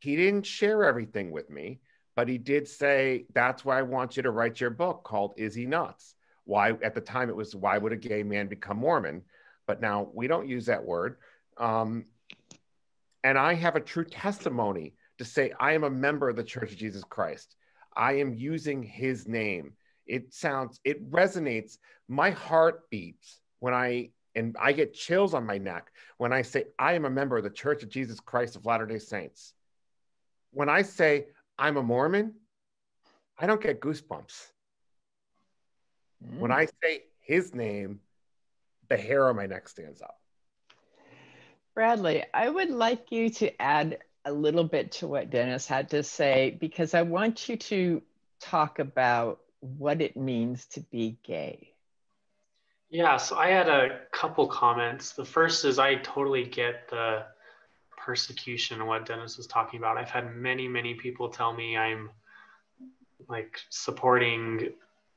he 0.00 0.16
didn't 0.16 0.44
share 0.44 0.84
everything 0.84 1.30
with 1.30 1.48
me, 1.48 1.80
but 2.16 2.28
he 2.28 2.38
did 2.38 2.66
say, 2.66 3.26
That's 3.32 3.64
why 3.64 3.78
I 3.78 3.82
want 3.82 4.16
you 4.16 4.24
to 4.24 4.32
write 4.32 4.60
your 4.60 4.70
book 4.70 5.04
called 5.04 5.34
Is 5.36 5.54
He 5.54 5.64
Nuts? 5.64 6.16
Why, 6.44 6.72
at 6.82 6.96
the 6.96 7.00
time, 7.00 7.28
it 7.28 7.36
was 7.36 7.54
Why 7.54 7.78
Would 7.78 7.92
a 7.92 7.96
Gay 7.96 8.24
Man 8.24 8.48
Become 8.48 8.78
Mormon? 8.78 9.22
But 9.68 9.80
now 9.80 10.10
we 10.12 10.26
don't 10.26 10.48
use 10.48 10.66
that 10.66 10.84
word. 10.84 11.18
Um, 11.56 12.04
and 13.22 13.38
I 13.38 13.54
have 13.54 13.76
a 13.76 13.80
true 13.80 14.04
testimony 14.04 14.94
to 15.18 15.24
say, 15.24 15.52
I 15.60 15.74
am 15.74 15.84
a 15.84 15.90
member 15.90 16.28
of 16.28 16.34
the 16.34 16.42
Church 16.42 16.72
of 16.72 16.78
Jesus 16.78 17.04
Christ. 17.04 17.54
I 17.96 18.14
am 18.14 18.34
using 18.34 18.82
his 18.82 19.28
name. 19.28 19.74
It 20.04 20.34
sounds, 20.34 20.80
it 20.82 21.08
resonates. 21.12 21.78
My 22.08 22.30
heart 22.30 22.90
beats 22.90 23.38
when 23.60 23.72
I 23.72 24.10
And 24.34 24.56
I 24.60 24.72
get 24.72 24.94
chills 24.94 25.34
on 25.34 25.44
my 25.44 25.58
neck 25.58 25.90
when 26.18 26.32
I 26.32 26.42
say, 26.42 26.64
I 26.78 26.94
am 26.94 27.04
a 27.04 27.10
member 27.10 27.36
of 27.36 27.44
the 27.44 27.50
Church 27.50 27.82
of 27.82 27.88
Jesus 27.88 28.20
Christ 28.20 28.56
of 28.56 28.64
Latter 28.64 28.86
day 28.86 28.98
Saints. 28.98 29.52
When 30.52 30.68
I 30.68 30.82
say, 30.82 31.26
I'm 31.58 31.76
a 31.76 31.82
Mormon, 31.82 32.34
I 33.38 33.46
don't 33.46 33.60
get 33.60 33.80
goosebumps. 33.80 34.46
Mm. 36.24 36.38
When 36.38 36.52
I 36.52 36.66
say 36.82 37.04
his 37.20 37.54
name, 37.54 38.00
the 38.88 38.96
hair 38.96 39.28
on 39.28 39.36
my 39.36 39.46
neck 39.46 39.68
stands 39.68 40.02
up. 40.02 40.18
Bradley, 41.74 42.24
I 42.34 42.48
would 42.48 42.70
like 42.70 43.12
you 43.12 43.30
to 43.30 43.62
add 43.62 43.98
a 44.24 44.32
little 44.32 44.64
bit 44.64 44.92
to 44.92 45.06
what 45.06 45.30
Dennis 45.30 45.66
had 45.66 45.90
to 45.90 46.02
say 46.02 46.56
because 46.60 46.94
I 46.94 47.02
want 47.02 47.48
you 47.48 47.56
to 47.56 48.02
talk 48.40 48.78
about 48.78 49.40
what 49.60 50.02
it 50.02 50.16
means 50.16 50.66
to 50.66 50.80
be 50.80 51.18
gay. 51.22 51.69
Yeah, 52.90 53.18
so 53.18 53.36
I 53.36 53.48
had 53.48 53.68
a 53.68 54.00
couple 54.10 54.48
comments. 54.48 55.12
The 55.12 55.24
first 55.24 55.64
is 55.64 55.78
I 55.78 55.94
totally 55.96 56.44
get 56.44 56.88
the 56.90 57.24
persecution 57.96 58.80
and 58.80 58.88
what 58.88 59.06
Dennis 59.06 59.36
was 59.36 59.46
talking 59.46 59.78
about. 59.78 59.96
I've 59.96 60.10
had 60.10 60.34
many, 60.34 60.66
many 60.66 60.94
people 60.94 61.28
tell 61.28 61.52
me 61.52 61.76
I'm 61.76 62.10
like 63.28 63.60
supporting 63.68 64.72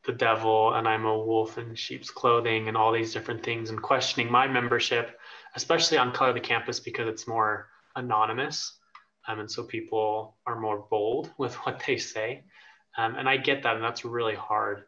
the 0.05 0.11
devil 0.11 0.73
and 0.73 0.87
I'm 0.87 1.05
a 1.05 1.17
wolf 1.17 1.57
in 1.57 1.73
sheep's 1.73 2.11
clothing 2.11 2.67
and 2.67 2.77
all 2.77 2.91
these 2.91 3.11
different 3.11 3.43
things 3.43 3.71
and 3.71 3.81
questioning 3.81 4.31
my 4.31 4.47
membership, 4.47 5.19
especially 5.55 5.97
on 5.97 6.11
Color 6.11 6.33
the 6.33 6.41
Campus 6.41 6.79
because 6.79 7.07
it's 7.07 7.27
more 7.27 7.69
anonymous. 7.95 8.77
Um, 9.27 9.39
and 9.39 9.49
so 9.49 9.63
people 9.63 10.35
are 10.45 10.59
more 10.59 10.85
bold 10.91 11.31
with 11.39 11.55
what 11.65 11.81
they 11.87 11.97
say. 11.97 12.43
Um, 12.97 13.15
and 13.15 13.27
I 13.27 13.37
get 13.37 13.63
that, 13.63 13.75
and 13.75 13.83
that's 13.83 14.05
really 14.05 14.35
hard. 14.35 14.83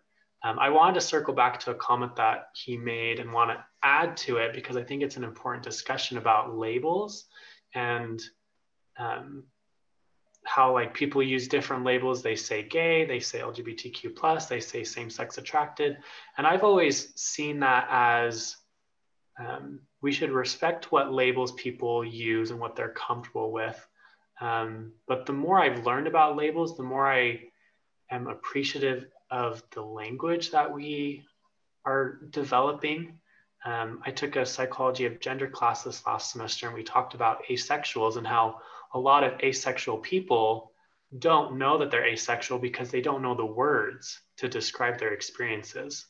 Um, 0.46 0.60
I 0.60 0.70
wanted 0.70 0.94
to 0.94 1.02
circle 1.02 1.34
back 1.34 1.60
to 1.62 1.72
a 1.72 1.76
comment 1.76 2.16
that 2.18 2.50
he 2.54 2.78
made 2.78 3.20
and 3.20 3.34
want 3.34 3.50
to 3.50 3.66
add 3.82 4.16
to 4.18 4.38
it 4.38 4.54
because 4.54 4.78
I 4.78 4.84
think 4.84 5.02
it's 5.02 5.18
an 5.18 5.24
important 5.24 5.64
discussion 5.64 6.20
about 6.20 6.56
labels 6.56 7.26
and 7.74 8.22
um, 9.00 9.46
how 10.44 10.72
like 10.72 10.94
people 10.94 11.24
use 11.24 11.48
different 11.48 11.84
labels. 11.84 12.22
They 12.22 12.36
say 12.36 12.62
gay, 12.62 13.06
they 13.06 13.20
say 13.20 13.40
LGBTQ 13.40 14.16
plus, 14.16 14.46
they 14.46 14.60
say 14.60 14.84
same-sex 14.84 15.40
attracted, 15.40 15.98
and 16.38 16.46
I've 16.46 16.64
always 16.64 17.20
seen 17.20 17.62
that 17.62 17.88
as 17.90 18.56
um, 19.40 19.80
we 20.04 20.12
should 20.12 20.30
respect 20.30 20.92
what 20.92 21.12
labels 21.12 21.54
people 21.54 22.06
use 22.06 22.52
and 22.52 22.60
what 22.60 22.76
they're 22.76 22.90
comfortable 22.90 23.52
with. 23.52 23.84
Um, 24.40 24.92
but 25.08 25.26
the 25.26 25.34
more 25.34 25.60
I've 25.60 25.88
learned 25.88 26.06
about 26.06 26.38
labels, 26.38 26.78
the 26.78 26.84
more 26.84 27.12
I 27.12 27.46
am 28.12 28.28
appreciative 28.28 29.08
of 29.36 29.62
the 29.72 29.82
language 29.82 30.52
that 30.52 30.74
we 30.74 31.26
are 31.84 32.20
developing. 32.30 33.20
Um, 33.66 34.00
I 34.06 34.12
took 34.12 34.38
a 34.38 34.46
psychology 34.46 35.06
of 35.06 35.20
gender 35.20 35.50
class 35.50 35.84
this 35.84 36.06
last 36.06 36.32
semester, 36.32 36.68
and 36.68 36.76
we 36.76 36.84
talked 36.84 37.16
about 37.16 37.44
asexuals 37.50 38.16
and 38.16 38.26
how 38.26 38.62
a 38.94 39.00
lot 39.00 39.26
of 39.26 39.38
asexual 39.42 39.98
people 39.98 40.72
don't 41.20 41.58
know 41.58 41.78
that 41.78 41.92
they're 41.92 42.08
asexual 42.08 42.60
because 42.60 42.92
they 42.92 43.02
don't 43.02 43.22
know 43.22 43.36
the 43.36 43.46
words 43.46 44.22
to 44.38 44.48
describe 44.48 44.98
their 44.98 45.14
experiences. 45.14 46.06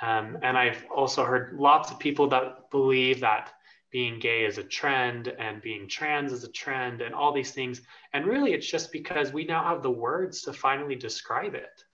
Um, 0.00 0.38
and 0.42 0.56
I've 0.56 0.84
also 0.94 1.24
heard 1.24 1.58
lots 1.58 1.90
of 1.90 1.98
people 1.98 2.28
that 2.28 2.70
believe 2.70 3.20
that 3.20 3.52
being 3.90 4.20
gay 4.20 4.44
is 4.44 4.58
a 4.58 4.64
trend 4.64 5.28
and 5.28 5.60
being 5.60 5.88
trans 5.88 6.32
is 6.32 6.44
a 6.44 6.52
trend 6.52 7.00
and 7.00 7.12
all 7.14 7.32
these 7.32 7.50
things. 7.50 7.82
And 8.12 8.24
really, 8.24 8.52
it's 8.52 8.70
just 8.70 8.92
because 8.92 9.32
we 9.32 9.44
now 9.44 9.64
have 9.64 9.82
the 9.82 9.90
words 9.90 10.42
to 10.42 10.52
finally 10.52 10.94
describe 10.94 11.54
it. 11.54 11.84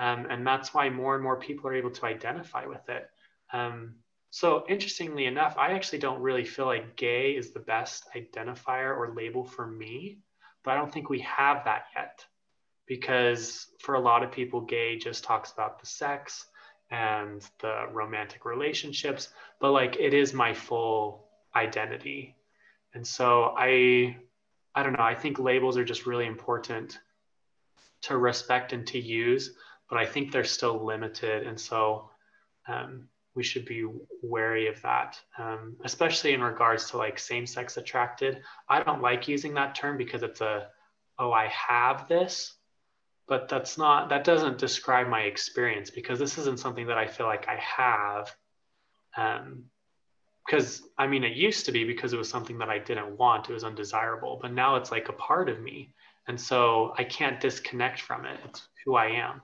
Um, 0.00 0.26
and 0.30 0.46
that's 0.46 0.72
why 0.72 0.88
more 0.88 1.14
and 1.14 1.22
more 1.22 1.36
people 1.38 1.68
are 1.68 1.74
able 1.74 1.90
to 1.90 2.06
identify 2.06 2.64
with 2.64 2.88
it. 2.88 3.08
Um, 3.52 3.96
so, 4.30 4.64
interestingly 4.66 5.26
enough, 5.26 5.58
I 5.58 5.72
actually 5.72 5.98
don't 5.98 6.22
really 6.22 6.44
feel 6.44 6.64
like 6.64 6.96
gay 6.96 7.32
is 7.32 7.52
the 7.52 7.60
best 7.60 8.08
identifier 8.16 8.96
or 8.96 9.12
label 9.14 9.44
for 9.44 9.66
me, 9.66 10.20
but 10.64 10.70
I 10.70 10.76
don't 10.76 10.90
think 10.90 11.10
we 11.10 11.20
have 11.20 11.64
that 11.64 11.84
yet. 11.94 12.24
Because 12.86 13.66
for 13.78 13.94
a 13.94 14.00
lot 14.00 14.22
of 14.22 14.32
people, 14.32 14.62
gay 14.62 14.96
just 14.96 15.22
talks 15.22 15.52
about 15.52 15.80
the 15.80 15.86
sex 15.86 16.46
and 16.90 17.46
the 17.60 17.86
romantic 17.92 18.44
relationships, 18.44 19.28
but 19.60 19.72
like 19.72 19.96
it 20.00 20.14
is 20.14 20.32
my 20.32 20.54
full 20.54 21.28
identity. 21.54 22.36
And 22.94 23.06
so 23.06 23.54
I 23.56 24.16
I 24.74 24.82
don't 24.82 24.94
know, 24.94 25.02
I 25.02 25.14
think 25.14 25.38
labels 25.38 25.76
are 25.76 25.84
just 25.84 26.06
really 26.06 26.26
important 26.26 26.98
to 28.02 28.16
respect 28.16 28.72
and 28.72 28.86
to 28.86 28.98
use, 28.98 29.54
but 29.90 29.98
I 29.98 30.06
think 30.06 30.32
they're 30.32 30.44
still 30.44 30.84
limited. 30.84 31.46
And 31.46 31.60
so 31.60 32.10
um, 32.68 33.08
we 33.34 33.42
should 33.42 33.66
be 33.66 33.86
wary 34.22 34.68
of 34.68 34.80
that, 34.82 35.20
um, 35.38 35.76
especially 35.84 36.32
in 36.32 36.42
regards 36.42 36.90
to 36.90 36.96
like 36.96 37.18
same 37.18 37.46
sex 37.46 37.76
attracted. 37.76 38.40
I 38.68 38.82
don't 38.82 39.02
like 39.02 39.28
using 39.28 39.54
that 39.54 39.74
term 39.74 39.98
because 39.98 40.22
it's 40.22 40.40
a, 40.40 40.68
oh, 41.18 41.32
I 41.32 41.48
have 41.48 42.08
this 42.08 42.54
but 43.30 43.48
that's 43.48 43.78
not 43.78 44.08
that 44.08 44.24
doesn't 44.24 44.58
describe 44.58 45.06
my 45.06 45.20
experience 45.20 45.88
because 45.88 46.18
this 46.18 46.36
isn't 46.36 46.58
something 46.58 46.88
that 46.88 46.98
I 46.98 47.06
feel 47.06 47.26
like 47.26 47.46
I 47.48 47.56
have. 47.58 48.34
Um, 49.16 49.64
because 50.44 50.82
I 50.98 51.06
mean, 51.06 51.22
it 51.22 51.36
used 51.36 51.64
to 51.66 51.72
be 51.72 51.84
because 51.84 52.12
it 52.12 52.16
was 52.16 52.28
something 52.28 52.58
that 52.58 52.68
I 52.68 52.80
didn't 52.80 53.16
want, 53.16 53.48
it 53.48 53.52
was 53.52 53.62
undesirable, 53.62 54.40
but 54.42 54.52
now 54.52 54.74
it's 54.74 54.90
like 54.90 55.08
a 55.08 55.12
part 55.12 55.48
of 55.48 55.60
me, 55.60 55.94
and 56.26 56.40
so 56.40 56.92
I 56.98 57.04
can't 57.04 57.40
disconnect 57.40 58.00
from 58.00 58.24
it. 58.26 58.40
It's 58.46 58.66
who 58.84 58.96
I 58.96 59.06
am. 59.06 59.42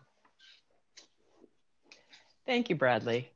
Thank 2.46 2.70
you, 2.70 2.76
Bradley. 2.76 3.30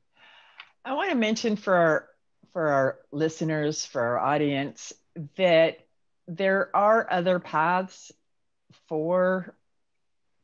I 0.85 0.95
want 0.95 1.11
to 1.11 1.17
mention 1.17 1.57
for 1.57 1.75
our 1.75 2.07
for 2.53 2.69
our 2.69 2.99
listeners, 3.13 3.85
for 3.85 4.01
our 4.01 4.19
audience, 4.19 4.93
that 5.37 5.79
there 6.27 6.75
are 6.75 7.07
other 7.11 7.39
paths 7.39 8.13
for 8.89 9.55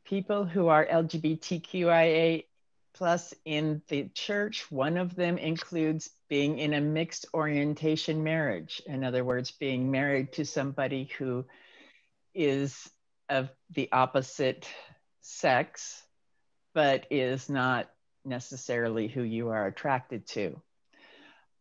people 0.05 0.45
who 0.45 0.67
are 0.67 0.85
LGBTQIA 0.85 2.45
plus 2.93 3.33
in 3.45 3.81
the 3.89 4.09
church. 4.13 4.71
One 4.71 4.97
of 4.97 5.15
them 5.15 5.37
includes 5.37 6.09
being 6.29 6.59
in 6.59 6.73
a 6.73 6.81
mixed 6.81 7.25
orientation 7.33 8.23
marriage. 8.23 8.81
In 8.85 9.03
other 9.03 9.23
words, 9.23 9.51
being 9.51 9.91
married 9.91 10.33
to 10.33 10.45
somebody 10.45 11.09
who 11.17 11.45
is 12.33 12.89
of 13.29 13.49
the 13.71 13.89
opposite 13.91 14.67
sex, 15.21 16.01
but 16.73 17.05
is 17.11 17.49
not 17.49 17.89
necessarily 18.27 19.07
who 19.07 19.23
you 19.23 19.49
are 19.49 19.67
attracted 19.67 20.27
to. 20.27 20.61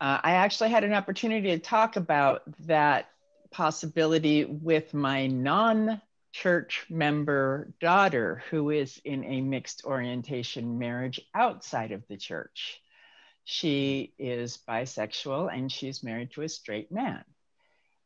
Uh, 0.01 0.21
I 0.23 0.33
actually 0.33 0.71
had 0.71 0.85
an 0.85 0.93
opportunity 0.93 1.51
to 1.51 1.59
talk 1.59 1.97
about 1.97 2.43
that 2.67 3.09
possibility 3.51 4.45
with 4.45 4.93
my 4.93 5.27
non 5.27 6.01
church 6.33 6.85
member 6.91 7.73
daughter 7.81 8.43
who 8.51 8.69
is 8.69 9.01
in 9.05 9.25
a 9.25 9.41
mixed 9.41 9.87
orientation 9.87 10.79
marriage 10.79 11.19
outside 11.35 11.93
of 11.93 12.07
the 12.09 12.17
church. 12.19 12.79
She 13.45 14.13
is 14.19 14.59
bisexual 14.69 15.51
and 15.51 15.73
she's 15.73 16.03
married 16.03 16.33
to 16.33 16.43
a 16.43 16.49
straight 16.49 16.93
man. 16.93 17.25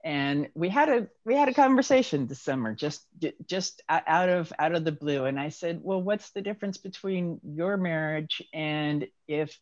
And 0.03 0.49
we 0.55 0.69
had 0.71 0.89
a 0.89 1.09
we 1.25 1.35
had 1.35 1.49
a 1.49 1.55
conversation 1.55 2.27
this 2.27 2.41
summer 2.41 2.75
just 2.75 3.07
just 3.47 3.83
out 3.89 4.29
of 4.29 4.53
out 4.59 4.75
of 4.75 4.85
the 4.85 4.93
blue 4.93 5.27
and 5.27 5.39
I 5.39 5.51
said, 5.51 5.81
"Well, 5.83 6.03
what's 6.03 6.31
the 6.31 6.41
difference 6.41 6.79
between 6.79 7.41
your 7.45 7.77
marriage 7.77 8.43
and 8.55 9.07
if 9.29 9.59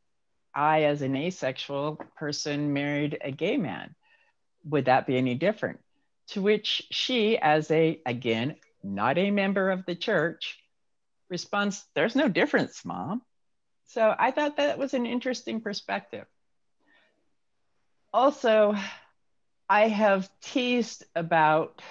I 0.55 0.85
as 0.85 1.03
an 1.03 1.17
asexual 1.17 2.01
person 2.17 2.73
married 2.73 3.19
a 3.21 3.33
gay 3.33 3.57
man? 3.57 3.95
Would 4.65 4.85
that 4.85 5.07
be 5.07 5.17
any 5.17 5.35
different?" 5.35 5.81
To 6.29 6.43
which 6.43 6.87
she, 6.91 7.39
as 7.39 7.71
a, 7.71 8.03
again, 8.05 8.57
not 8.83 9.17
a 9.17 9.31
member 9.31 9.71
of 9.71 9.87
the 9.87 9.95
church, 9.95 10.59
responds, 11.31 11.85
There's 11.95 12.17
no 12.17 12.29
difference, 12.29 12.85
mom. 12.85 13.23
So 13.87 14.15
I 14.17 14.31
thought 14.31 14.59
that 14.59 14.79
was 14.79 14.95
an 14.95 15.07
interesting 15.07 15.63
perspective. 15.63 16.27
Also, 18.13 18.75
I 19.69 19.89
have 19.89 20.31
teased 20.41 21.05
about 21.15 21.83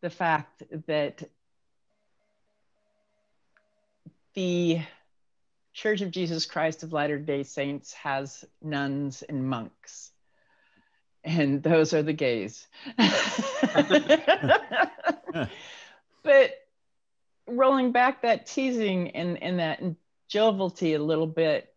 the 0.00 0.10
fact 0.10 0.62
that 0.86 1.22
the 4.34 4.80
Church 5.72 6.00
of 6.00 6.10
Jesus 6.10 6.46
Christ 6.46 6.82
of 6.82 6.92
Latter 6.92 7.18
day 7.18 7.42
Saints 7.42 7.92
has 7.94 8.44
nuns 8.62 9.22
and 9.22 9.48
monks 9.48 10.12
and 11.24 11.62
those 11.62 11.94
are 11.94 12.02
the 12.02 12.12
gays. 12.12 12.66
but 16.22 16.50
rolling 17.46 17.92
back 17.92 18.22
that 18.22 18.46
teasing 18.46 19.10
and, 19.12 19.42
and 19.42 19.58
that 19.58 19.82
jovialty 20.30 20.94
a 20.94 21.02
little 21.02 21.26
bit, 21.26 21.72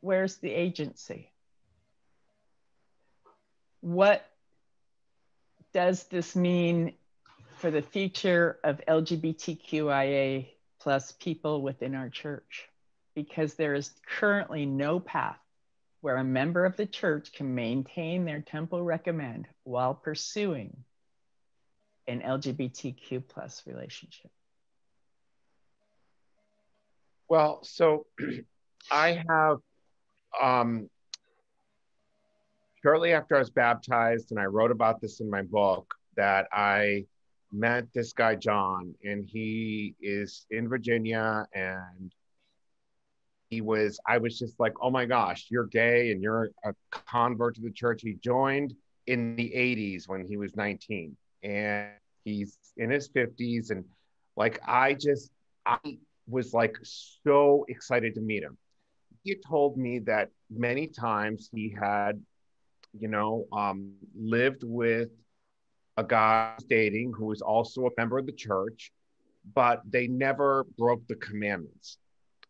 where's 0.00 0.36
the 0.36 0.50
agency? 0.50 1.30
What 3.84 4.24
does 5.74 6.04
this 6.04 6.34
mean 6.34 6.94
for 7.58 7.70
the 7.70 7.82
future 7.82 8.58
of 8.64 8.80
LGBTQIA 8.88 10.48
plus 10.80 11.12
people 11.12 11.60
within 11.60 11.94
our 11.94 12.08
church? 12.08 12.70
Because 13.14 13.54
there 13.54 13.74
is 13.74 13.90
currently 14.06 14.64
no 14.64 15.00
path 15.00 15.36
where 16.00 16.16
a 16.16 16.24
member 16.24 16.64
of 16.64 16.78
the 16.78 16.86
church 16.86 17.32
can 17.34 17.54
maintain 17.54 18.24
their 18.24 18.40
temple 18.40 18.82
recommend 18.82 19.48
while 19.64 19.92
pursuing 19.92 20.74
an 22.06 22.22
LGBTQ 22.22 23.28
plus 23.28 23.64
relationship? 23.66 24.30
Well, 27.28 27.62
so 27.64 28.06
I 28.90 29.22
have 29.28 29.58
um, 30.42 30.88
shortly 32.84 33.12
after 33.12 33.36
I 33.36 33.38
was 33.38 33.50
baptized, 33.50 34.30
and 34.30 34.38
I 34.38 34.44
wrote 34.44 34.70
about 34.70 35.00
this 35.00 35.20
in 35.20 35.30
my 35.30 35.42
book, 35.42 35.94
that 36.16 36.46
I 36.52 37.06
met 37.50 37.86
this 37.94 38.12
guy, 38.12 38.34
John, 38.34 38.94
and 39.02 39.24
he 39.24 39.94
is 40.02 40.44
in 40.50 40.68
Virginia. 40.68 41.46
And 41.54 42.12
he 43.48 43.62
was, 43.62 43.98
I 44.06 44.18
was 44.18 44.38
just 44.38 44.60
like, 44.60 44.74
oh 44.82 44.90
my 44.90 45.06
gosh, 45.06 45.46
you're 45.50 45.66
gay 45.66 46.10
and 46.12 46.22
you're 46.22 46.50
a 46.64 46.74
convert 46.90 47.54
to 47.54 47.62
the 47.62 47.70
church. 47.70 48.02
He 48.02 48.14
joined 48.22 48.74
in 49.06 49.34
the 49.36 49.50
80s 49.54 50.06
when 50.06 50.26
he 50.26 50.36
was 50.36 50.54
19, 50.54 51.16
and 51.42 51.88
he's 52.24 52.58
in 52.76 52.90
his 52.90 53.08
50s. 53.08 53.70
And 53.70 53.84
like, 54.36 54.60
I 54.66 54.92
just, 54.92 55.30
I 55.64 55.78
was 56.28 56.52
like 56.52 56.76
so 56.82 57.64
excited 57.68 58.14
to 58.16 58.20
meet 58.20 58.42
him. 58.42 58.58
He 59.22 59.36
told 59.36 59.78
me 59.78 60.00
that 60.00 60.30
many 60.50 60.86
times 60.86 61.48
he 61.50 61.74
had, 61.78 62.20
you 62.98 63.08
know, 63.08 63.46
um, 63.52 63.92
lived 64.16 64.62
with 64.64 65.10
a 65.96 66.04
guy 66.04 66.54
dating 66.68 67.12
who 67.16 67.26
was 67.26 67.40
also 67.40 67.86
a 67.86 67.90
member 67.96 68.18
of 68.18 68.26
the 68.26 68.32
church, 68.32 68.92
but 69.54 69.82
they 69.88 70.06
never 70.06 70.64
broke 70.76 71.06
the 71.06 71.14
commandments. 71.16 71.98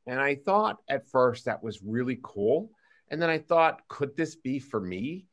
And 0.07 0.21
I 0.21 0.35
thought 0.37 0.79
at 0.89 1.09
first 1.09 1.47
that 1.47 1.63
was 1.63 1.83
really 1.83 2.19
cool. 2.23 2.71
And 3.11 3.21
then 3.21 3.31
I 3.31 3.39
thought, 3.39 3.87
could 3.89 4.17
this 4.17 4.37
be 4.37 4.59
for 4.59 4.81
me? 4.81 5.27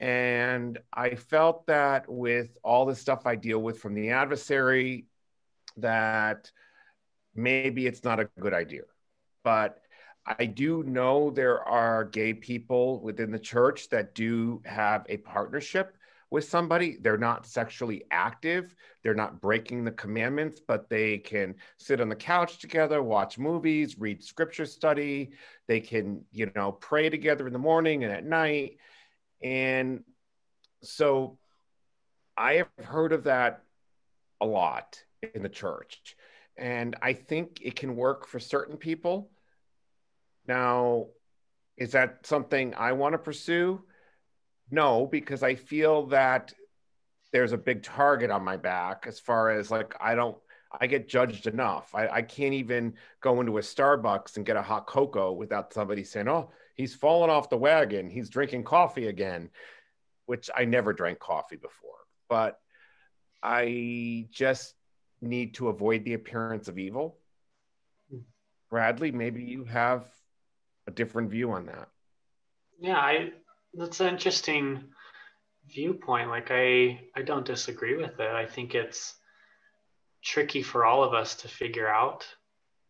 And 0.00 0.78
I 0.92 1.14
felt 1.14 1.66
that 1.66 2.04
with 2.08 2.56
all 2.62 2.84
the 2.84 2.96
stuff 2.96 3.26
I 3.26 3.36
deal 3.36 3.60
with 3.60 3.78
from 3.78 3.94
the 3.94 4.10
adversary, 4.10 5.06
that 5.78 6.50
maybe 7.34 7.86
it's 7.86 8.04
not 8.04 8.20
a 8.20 8.28
good 8.40 8.54
idea. 8.54 8.82
But 9.42 9.78
I 10.26 10.46
do 10.46 10.82
know 10.84 11.30
there 11.30 11.62
are 11.62 12.04
gay 12.04 12.32
people 12.32 13.00
within 13.00 13.30
the 13.30 13.38
church 13.38 13.90
that 13.90 14.14
do 14.14 14.62
have 14.64 15.04
a 15.08 15.18
partnership 15.18 15.96
with 16.30 16.48
somebody. 16.48 16.96
They're 17.00 17.18
not 17.18 17.46
sexually 17.46 18.04
active, 18.10 18.74
they're 19.02 19.14
not 19.14 19.40
breaking 19.40 19.84
the 19.84 19.90
commandments, 19.92 20.60
but 20.66 20.88
they 20.88 21.18
can 21.18 21.54
sit 21.76 22.00
on 22.00 22.08
the 22.08 22.16
couch 22.16 22.58
together, 22.58 23.02
watch 23.02 23.38
movies, 23.38 23.98
read 23.98 24.24
scripture 24.24 24.66
study. 24.66 25.32
They 25.68 25.80
can, 25.80 26.24
you 26.32 26.50
know, 26.56 26.72
pray 26.72 27.10
together 27.10 27.46
in 27.46 27.52
the 27.52 27.58
morning 27.58 28.02
and 28.02 28.12
at 28.12 28.24
night. 28.24 28.78
And 29.42 30.02
so 30.82 31.38
I 32.36 32.54
have 32.54 32.68
heard 32.82 33.12
of 33.12 33.24
that 33.24 33.62
a 34.40 34.46
lot 34.46 35.02
in 35.34 35.42
the 35.42 35.48
church. 35.48 36.16
And 36.56 36.96
I 37.02 37.12
think 37.12 37.60
it 37.62 37.76
can 37.76 37.94
work 37.94 38.26
for 38.26 38.40
certain 38.40 38.76
people. 38.76 39.30
Now, 40.46 41.06
is 41.76 41.92
that 41.92 42.26
something 42.26 42.74
I 42.74 42.92
want 42.92 43.14
to 43.14 43.18
pursue? 43.18 43.82
No, 44.70 45.06
because 45.06 45.42
I 45.42 45.54
feel 45.54 46.06
that 46.06 46.52
there's 47.32 47.52
a 47.52 47.58
big 47.58 47.82
target 47.82 48.30
on 48.30 48.44
my 48.44 48.56
back 48.56 49.06
as 49.08 49.18
far 49.18 49.50
as 49.50 49.70
like, 49.70 49.94
I 50.00 50.14
don't, 50.14 50.36
I 50.80 50.86
get 50.86 51.08
judged 51.08 51.46
enough. 51.46 51.94
I, 51.94 52.08
I 52.08 52.22
can't 52.22 52.54
even 52.54 52.94
go 53.20 53.40
into 53.40 53.58
a 53.58 53.60
Starbucks 53.60 54.36
and 54.36 54.46
get 54.46 54.56
a 54.56 54.62
hot 54.62 54.86
cocoa 54.86 55.32
without 55.32 55.72
somebody 55.72 56.04
saying, 56.04 56.28
oh, 56.28 56.50
he's 56.74 56.94
fallen 56.94 57.30
off 57.30 57.50
the 57.50 57.56
wagon. 57.56 58.10
He's 58.10 58.28
drinking 58.28 58.64
coffee 58.64 59.06
again, 59.06 59.50
which 60.26 60.50
I 60.56 60.64
never 60.64 60.92
drank 60.92 61.18
coffee 61.18 61.56
before. 61.56 61.90
But 62.28 62.58
I 63.42 64.26
just 64.32 64.74
need 65.20 65.54
to 65.54 65.68
avoid 65.68 66.04
the 66.04 66.14
appearance 66.14 66.68
of 66.68 66.78
evil. 66.78 67.18
Hmm. 68.10 68.20
Bradley, 68.70 69.12
maybe 69.12 69.42
you 69.42 69.64
have 69.64 70.06
a 70.86 70.90
different 70.90 71.30
view 71.30 71.52
on 71.52 71.66
that. 71.66 71.88
Yeah, 72.80 72.98
I 72.98 73.32
that's 73.74 74.00
an 74.00 74.08
interesting 74.08 74.84
viewpoint. 75.68 76.28
Like 76.28 76.48
I 76.50 77.00
I 77.14 77.22
don't 77.22 77.46
disagree 77.46 77.96
with 77.96 78.18
it. 78.20 78.30
I 78.30 78.46
think 78.46 78.74
it's 78.74 79.14
tricky 80.22 80.62
for 80.62 80.84
all 80.84 81.04
of 81.04 81.14
us 81.14 81.36
to 81.36 81.48
figure 81.48 81.88
out. 81.88 82.26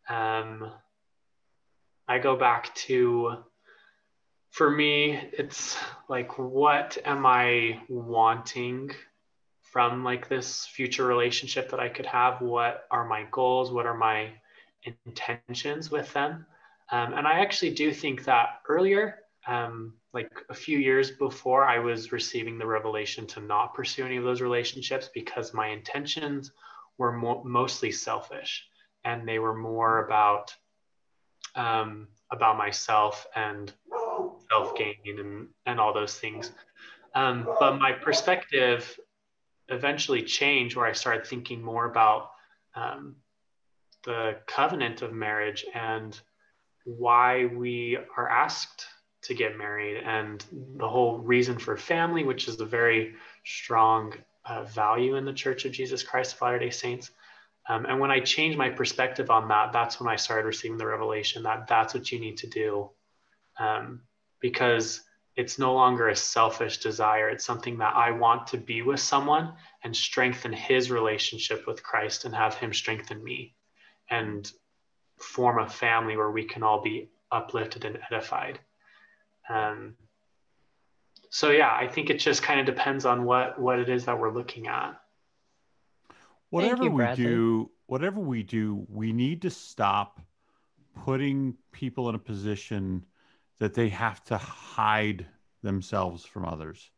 Um, 0.09 0.70
I 2.07 2.18
go 2.18 2.37
back 2.37 2.74
to 2.87 3.44
for 4.50 4.70
me, 4.70 5.18
it's 5.33 5.76
like 6.09 6.38
what 6.38 6.96
am 7.04 7.26
I 7.26 7.80
wanting 7.88 8.90
from 9.62 10.04
like 10.04 10.28
this 10.28 10.66
future 10.66 11.04
relationship 11.04 11.70
that 11.70 11.80
I 11.80 11.88
could 11.88 12.07
have? 12.07 12.40
What 12.40 12.85
are 12.90 13.04
my 13.04 13.26
goals? 13.33 13.72
What 13.72 13.87
are 13.87 13.96
my 13.96 14.30
intentions 15.07 15.90
with 15.90 16.12
them? 16.12 16.46
Um, 16.94 17.12
and 17.14 17.26
I 17.26 17.40
actually 17.40 17.74
do 17.74 17.92
think 17.92 18.24
that 18.24 18.61
earlier, 18.68 19.24
um, 19.48 19.94
like 20.12 20.30
a 20.48 20.54
few 20.54 20.78
years 20.78 21.11
before, 21.11 21.64
I 21.64 21.80
was 21.80 22.12
receiving 22.12 22.57
the 22.57 22.68
revelation 22.68 23.26
to 23.28 23.40
not 23.40 23.74
pursue 23.74 24.07
any 24.07 24.16
of 24.16 24.22
those 24.22 24.40
relationships 24.40 25.11
because 25.12 25.52
my 25.52 25.66
intentions 25.70 26.52
were 26.96 27.11
mo- 27.11 27.42
mostly 27.44 27.90
selfish 27.90 28.68
and 29.04 29.26
they 29.26 29.40
were 29.40 29.57
more 29.57 30.04
about 30.07 30.54
um, 31.57 32.07
about 32.30 32.57
myself 32.57 33.26
and 33.35 33.72
self 34.48 34.76
gain 34.76 35.18
and 35.18 35.48
and 35.66 35.80
all 35.80 35.92
those 35.92 36.16
things. 36.16 36.52
Um, 37.16 37.48
but 37.59 37.80
my 37.80 37.90
perspective 37.90 39.00
eventually 39.68 40.22
changed 40.22 40.76
where 40.76 40.87
I 40.87 40.92
started 40.92 41.26
thinking 41.26 41.61
more 41.61 41.90
about 41.90 42.30
um, 42.76 43.16
the 44.04 44.37
covenant 44.46 45.02
of 45.02 45.12
marriage 45.12 45.64
and 45.74 46.20
why 46.84 47.46
we 47.46 47.98
are 48.16 48.28
asked 48.28 48.86
to 49.22 49.34
get 49.34 49.56
married 49.56 50.02
and 50.04 50.44
the 50.76 50.88
whole 50.88 51.18
reason 51.18 51.58
for 51.58 51.76
family, 51.76 52.24
which 52.24 52.46
is 52.46 52.60
a 52.60 52.66
very 52.66 53.14
strong 53.44 54.14
uh, 54.44 54.64
value 54.64 55.16
in 55.16 55.24
the 55.24 55.32
Church 55.32 55.64
of 55.64 55.72
Jesus 55.72 56.02
Christ 56.02 56.34
of 56.34 56.42
Latter 56.42 56.58
day 56.58 56.70
Saints. 56.70 57.10
Um, 57.66 57.86
and 57.86 57.98
when 57.98 58.10
I 58.10 58.20
changed 58.20 58.58
my 58.58 58.68
perspective 58.68 59.30
on 59.30 59.48
that, 59.48 59.72
that's 59.72 59.98
when 59.98 60.12
I 60.12 60.16
started 60.16 60.46
receiving 60.46 60.76
the 60.76 60.86
revelation 60.86 61.42
that 61.44 61.66
that's 61.66 61.94
what 61.94 62.12
you 62.12 62.20
need 62.20 62.36
to 62.38 62.46
do. 62.46 62.90
Um, 63.58 64.02
because 64.40 65.00
it's 65.36 65.58
no 65.58 65.72
longer 65.72 66.08
a 66.08 66.16
selfish 66.16 66.78
desire. 66.78 67.30
It's 67.30 67.44
something 67.44 67.78
that 67.78 67.96
I 67.96 68.10
want 68.10 68.46
to 68.48 68.58
be 68.58 68.82
with 68.82 69.00
someone 69.00 69.54
and 69.82 69.96
strengthen 69.96 70.52
his 70.52 70.90
relationship 70.90 71.66
with 71.66 71.82
Christ 71.82 72.24
and 72.24 72.34
have 72.34 72.54
him 72.54 72.72
strengthen 72.72 73.24
me 73.24 73.54
and 74.10 74.50
form 75.24 75.58
a 75.58 75.68
family 75.68 76.16
where 76.16 76.30
we 76.30 76.44
can 76.44 76.62
all 76.62 76.82
be 76.82 77.10
uplifted 77.32 77.84
and 77.84 77.98
edified. 78.10 78.60
Um, 79.48 79.96
so 81.30 81.50
yeah, 81.50 81.74
I 81.74 81.88
think 81.88 82.10
it 82.10 82.18
just 82.18 82.42
kind 82.42 82.60
of 82.60 82.66
depends 82.66 83.04
on 83.04 83.24
what 83.24 83.60
what 83.60 83.78
it 83.78 83.88
is 83.88 84.04
that 84.04 84.18
we're 84.18 84.32
looking 84.32 84.68
at. 84.68 85.00
Whatever 86.50 86.84
you, 86.84 86.90
we 86.90 87.14
do, 87.16 87.70
whatever 87.87 88.20
we 88.20 88.42
do, 88.42 88.87
we 88.88 89.12
need 89.12 89.42
to 89.42 89.50
stop 89.50 90.20
putting 91.04 91.56
people 91.72 92.08
in 92.08 92.14
a 92.14 92.18
position 92.18 93.04
that 93.58 93.74
they 93.74 93.88
have 93.88 94.22
to 94.24 94.38
hide 94.38 95.26
themselves 95.62 96.24
from 96.24 96.44
others. 96.44 96.90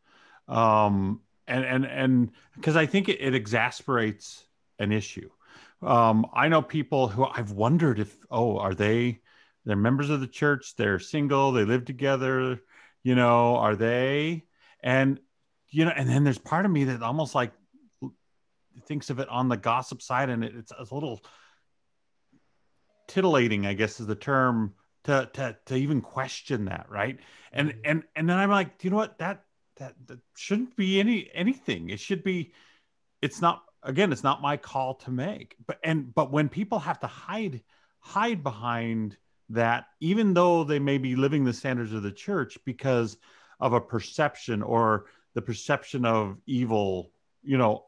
Um, 0.49 1.23
and 1.47 1.65
and 1.65 1.87
and 1.87 2.31
because 2.55 2.77
I 2.77 2.87
think 2.87 3.09
it, 3.09 3.21
it, 3.21 3.35
exasperates 3.35 4.45
an 4.79 4.93
issue. 4.93 5.31
Um, 5.83 6.27
I 6.33 6.49
know 6.49 6.63
people 6.63 7.09
who 7.09 7.25
I've 7.25 7.53
wondered 7.53 7.99
if 7.99 8.17
oh 8.31 8.59
are 8.59 8.75
they 8.75 9.21
they're 9.65 9.77
members 9.77 10.11
of 10.11 10.21
the 10.21 10.27
church 10.27 10.75
they're 10.77 10.99
single 10.99 11.53
they 11.53 11.65
live 11.65 11.85
together 11.85 12.63
you 13.03 13.15
know 13.15 13.57
are 13.57 13.77
they 13.77 14.45
and 14.83 15.21
you 15.69 15.85
know 15.85 15.93
and 15.95 16.09
then 16.09 16.25
there's 16.25 16.39
part 16.39 16.65
of 16.65 16.71
me 16.71 16.85
that 16.85 17.03
almost 17.03 17.35
like 17.35 17.53
thinks 18.87 19.11
of 19.11 19.19
it 19.19 19.29
on 19.29 19.49
the 19.49 19.57
gossip 19.57 20.01
side 20.01 20.31
and 20.31 20.45
it, 20.45 20.55
it's, 20.57 20.73
it's 20.81 20.91
a 20.91 20.95
little 20.95 21.23
titillating 23.07 23.67
I 23.67 23.75
guess 23.75 24.01
is 24.01 24.07
the 24.07 24.15
term 24.15 24.75
to 25.07 25.31
to 25.35 25.57
to 25.67 25.77
even 25.77 26.01
question 26.01 26.67
that, 26.67 26.87
right? 26.91 27.19
And 27.53 27.71
mm-hmm. 27.71 27.81
and 27.85 28.03
and 28.15 28.29
then 28.29 28.37
I'm 28.39 28.51
like, 28.51 28.85
you 28.85 28.91
know 28.91 28.97
what? 28.97 29.19
That 29.19 29.45
that 29.77 29.95
that 30.07 30.19
shouldn't 30.37 30.77
be 30.77 31.01
any 31.01 31.31
anything. 31.33 31.91
It 31.91 32.01
should 32.01 32.23
be. 32.23 32.53
It's 33.23 33.41
not 33.41 33.63
again. 33.87 34.13
It's 34.13 34.25
not 34.25 34.43
my 34.43 34.57
call 34.57 34.95
to 34.95 35.11
make. 35.11 35.57
But 35.67 35.79
and 35.83 36.15
but 36.15 36.31
when 36.31 36.49
people 36.49 36.79
have 36.81 37.01
to 37.01 37.07
hide 37.07 37.63
hide 38.01 38.43
behind 38.43 39.17
that, 39.51 39.87
even 40.01 40.35
though 40.35 40.65
they 40.65 40.79
may 40.79 40.99
be 40.99 41.17
living 41.17 41.45
the 41.45 41.53
standards 41.53 41.93
of 41.93 42.03
the 42.03 42.13
church 42.13 42.59
because 42.65 43.17
of 43.61 43.73
a 43.73 43.81
perception 43.81 44.63
or 44.63 45.07
the 45.35 45.43
perception 45.43 46.05
of 46.05 46.37
evil, 46.47 47.11
you 47.43 47.57
know, 47.57 47.87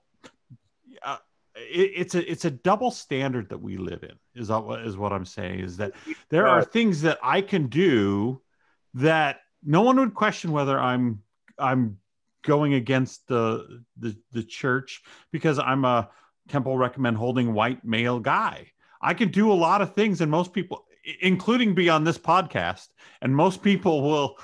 uh, 1.03 1.19
it, 1.57 1.93
it's 1.97 2.15
a 2.15 2.31
it's 2.31 2.45
a 2.45 2.51
double 2.51 2.91
standard 2.91 3.49
that 3.51 3.61
we 3.61 3.77
live 3.77 4.03
in 4.03 4.15
is 4.35 4.49
that 4.49 4.65
what 4.65 4.81
is 4.83 4.97
what 4.97 5.13
I'm 5.13 5.25
saying 5.25 5.61
is 5.61 5.77
that 5.79 5.93
there 6.29 6.47
are 6.47 6.65
things 6.65 7.03
that 7.03 7.19
I 7.23 7.41
can 7.41 7.67
do 7.67 8.41
that 8.95 9.41
no 9.65 9.83
one 9.83 9.99
would 9.99 10.15
question 10.15 10.53
whether 10.53 10.79
I'm 10.79 11.23
I'm 11.59 11.99
going 12.45 12.75
against 12.75 13.27
the 13.29 13.83
the, 13.99 14.17
the 14.33 14.43
church 14.43 15.03
because 15.33 15.59
I'm 15.59 15.85
a 15.85 16.11
temple 16.49 16.77
recommend 16.77 17.17
holding 17.17 17.53
white 17.55 17.85
male 17.85 18.21
guy. 18.21 18.69
I 19.01 19.15
can 19.15 19.31
do 19.31 19.53
a 19.53 19.55
lot 19.55 19.83
of 19.83 19.95
things, 19.95 20.21
and 20.21 20.31
most 20.31 20.53
people, 20.53 20.85
including 21.21 21.75
be 21.75 21.89
on 21.89 22.05
this 22.05 22.19
podcast, 22.19 22.89
and 23.23 23.35
most 23.35 23.63
people 23.63 24.03
will 24.03 24.39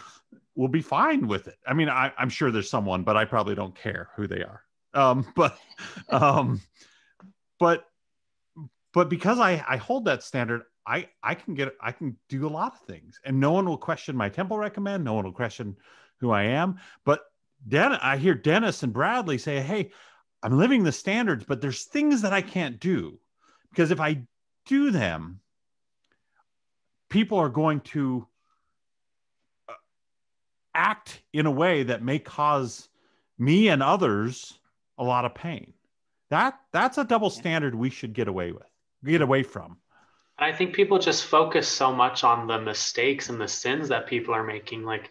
will 0.55 0.69
be 0.69 0.83
fine 0.83 1.27
with 1.27 1.49
it. 1.49 1.57
I 1.67 1.75
mean, 1.75 1.89
I, 1.89 2.13
am 2.19 2.29
sure 2.29 2.51
there's 2.51 2.71
someone, 2.71 3.03
but 3.03 3.17
I 3.17 3.25
probably 3.25 3.57
don't 3.57 3.75
care 3.75 4.11
who 4.17 4.29
they 4.29 4.43
are. 4.43 4.63
Um, 4.93 5.27
but 5.37 5.59
um, 6.09 6.61
but 7.59 7.85
but 8.93 9.09
because 9.09 9.41
I 9.41 9.65
I 9.69 9.77
hold 9.77 10.05
that 10.05 10.23
standard, 10.23 10.63
I 10.87 11.09
I 11.23 11.35
can 11.35 11.55
get 11.55 11.75
I 11.81 11.93
can 11.93 12.17
do 12.29 12.47
a 12.47 12.49
lot 12.49 12.75
of 12.75 12.87
things, 12.87 13.21
and 13.25 13.41
no 13.41 13.53
one 13.53 13.67
will 13.67 13.79
question 13.79 14.17
my 14.17 14.29
temple 14.29 14.59
recommend. 14.59 15.05
No 15.05 15.15
one 15.15 15.25
will 15.25 15.33
question 15.33 15.77
who 16.21 16.31
I 16.31 16.45
am. 16.45 16.79
But 17.05 17.23
Den- 17.67 17.93
I 17.93 18.17
hear 18.17 18.35
Dennis 18.35 18.83
and 18.83 18.93
Bradley 18.93 19.39
say, 19.39 19.61
"Hey, 19.61 19.91
I'm 20.43 20.59
living 20.59 20.85
the 20.85 20.93
standards, 20.93 21.45
but 21.45 21.61
there's 21.61 21.85
things 21.85 22.23
that 22.23 22.33
I 22.33 22.43
can't 22.43 22.79
do 22.79 23.19
because 23.71 23.91
if 23.91 24.01
I 24.01 24.23
do 24.67 24.91
them, 24.91 25.41
people 27.09 27.39
are 27.39 27.49
going 27.49 27.81
to 27.81 28.27
uh, 29.69 29.73
act 30.75 31.23
in 31.33 31.47
a 31.47 31.51
way 31.51 31.83
that 31.85 32.03
may 32.03 32.19
cause 32.19 32.89
me 33.39 33.69
and 33.69 33.83
others 33.83 34.59
a 34.99 35.05
lot 35.05 35.25
of 35.25 35.35
pain. 35.35 35.73
That 36.31 36.59
that's 36.73 36.99
a 36.99 37.05
double 37.05 37.31
standard 37.31 37.75
we 37.75 37.91
should 37.91 38.13
get 38.13 38.29
away 38.29 38.53
with, 38.53 38.67
get 39.05 39.23
away 39.23 39.43
from. 39.43 39.77
And 40.39 40.53
I 40.53 40.57
think 40.57 40.75
people 40.75 40.99
just 40.99 41.25
focus 41.25 41.69
so 41.69 41.93
much 41.93 42.25
on 42.25 42.47
the 42.47 42.61
mistakes 42.61 43.29
and 43.29 43.41
the 43.41 43.49
sins 43.49 43.89
that 43.89 44.07
people 44.07 44.35
are 44.35 44.43
making. 44.43 44.83
Like, 44.83 45.11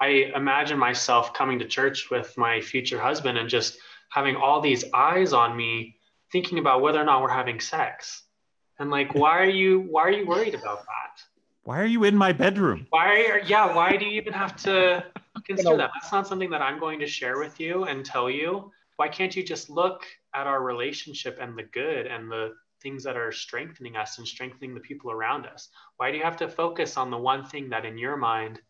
I 0.00 0.32
imagine 0.34 0.78
myself 0.78 1.34
coming 1.34 1.58
to 1.58 1.66
church 1.66 2.10
with 2.10 2.36
my 2.38 2.60
future 2.60 2.98
husband 2.98 3.36
and 3.36 3.48
just 3.48 3.78
having 4.08 4.34
all 4.34 4.60
these 4.60 4.84
eyes 4.94 5.32
on 5.32 5.56
me, 5.56 5.96
thinking 6.32 6.58
about 6.58 6.80
whether 6.80 7.00
or 7.00 7.04
not 7.04 7.22
we're 7.22 7.28
having 7.28 7.60
sex. 7.60 8.22
And 8.78 8.90
like, 8.90 9.14
why 9.14 9.38
are 9.38 9.48
you 9.48 9.86
why 9.90 10.02
are 10.04 10.10
you 10.10 10.26
worried 10.26 10.54
about 10.54 10.78
that? 10.78 11.22
Why 11.64 11.80
are 11.80 11.86
you 11.86 12.04
in 12.04 12.16
my 12.16 12.32
bedroom? 12.32 12.86
Why 12.88 13.26
are 13.26 13.40
yeah, 13.40 13.74
why 13.74 13.96
do 13.96 14.06
you 14.06 14.12
even 14.12 14.32
have 14.32 14.56
to 14.62 15.04
consider 15.46 15.76
that? 15.76 15.90
That's 15.94 16.12
not 16.12 16.26
something 16.26 16.50
that 16.50 16.62
I'm 16.62 16.80
going 16.80 16.98
to 17.00 17.06
share 17.06 17.38
with 17.38 17.60
you 17.60 17.84
and 17.84 18.04
tell 18.04 18.30
you. 18.30 18.72
Why 18.96 19.08
can't 19.08 19.36
you 19.36 19.42
just 19.42 19.68
look 19.68 20.04
at 20.34 20.46
our 20.46 20.62
relationship 20.62 21.38
and 21.40 21.56
the 21.56 21.64
good 21.64 22.06
and 22.06 22.30
the 22.30 22.54
things 22.82 23.04
that 23.04 23.16
are 23.16 23.32
strengthening 23.32 23.96
us 23.96 24.16
and 24.16 24.26
strengthening 24.26 24.74
the 24.74 24.80
people 24.80 25.10
around 25.10 25.46
us? 25.46 25.68
Why 25.98 26.10
do 26.10 26.16
you 26.16 26.24
have 26.24 26.38
to 26.38 26.48
focus 26.48 26.96
on 26.96 27.10
the 27.10 27.18
one 27.18 27.44
thing 27.44 27.68
that 27.68 27.84
in 27.84 27.98
your 27.98 28.16
mind 28.16 28.60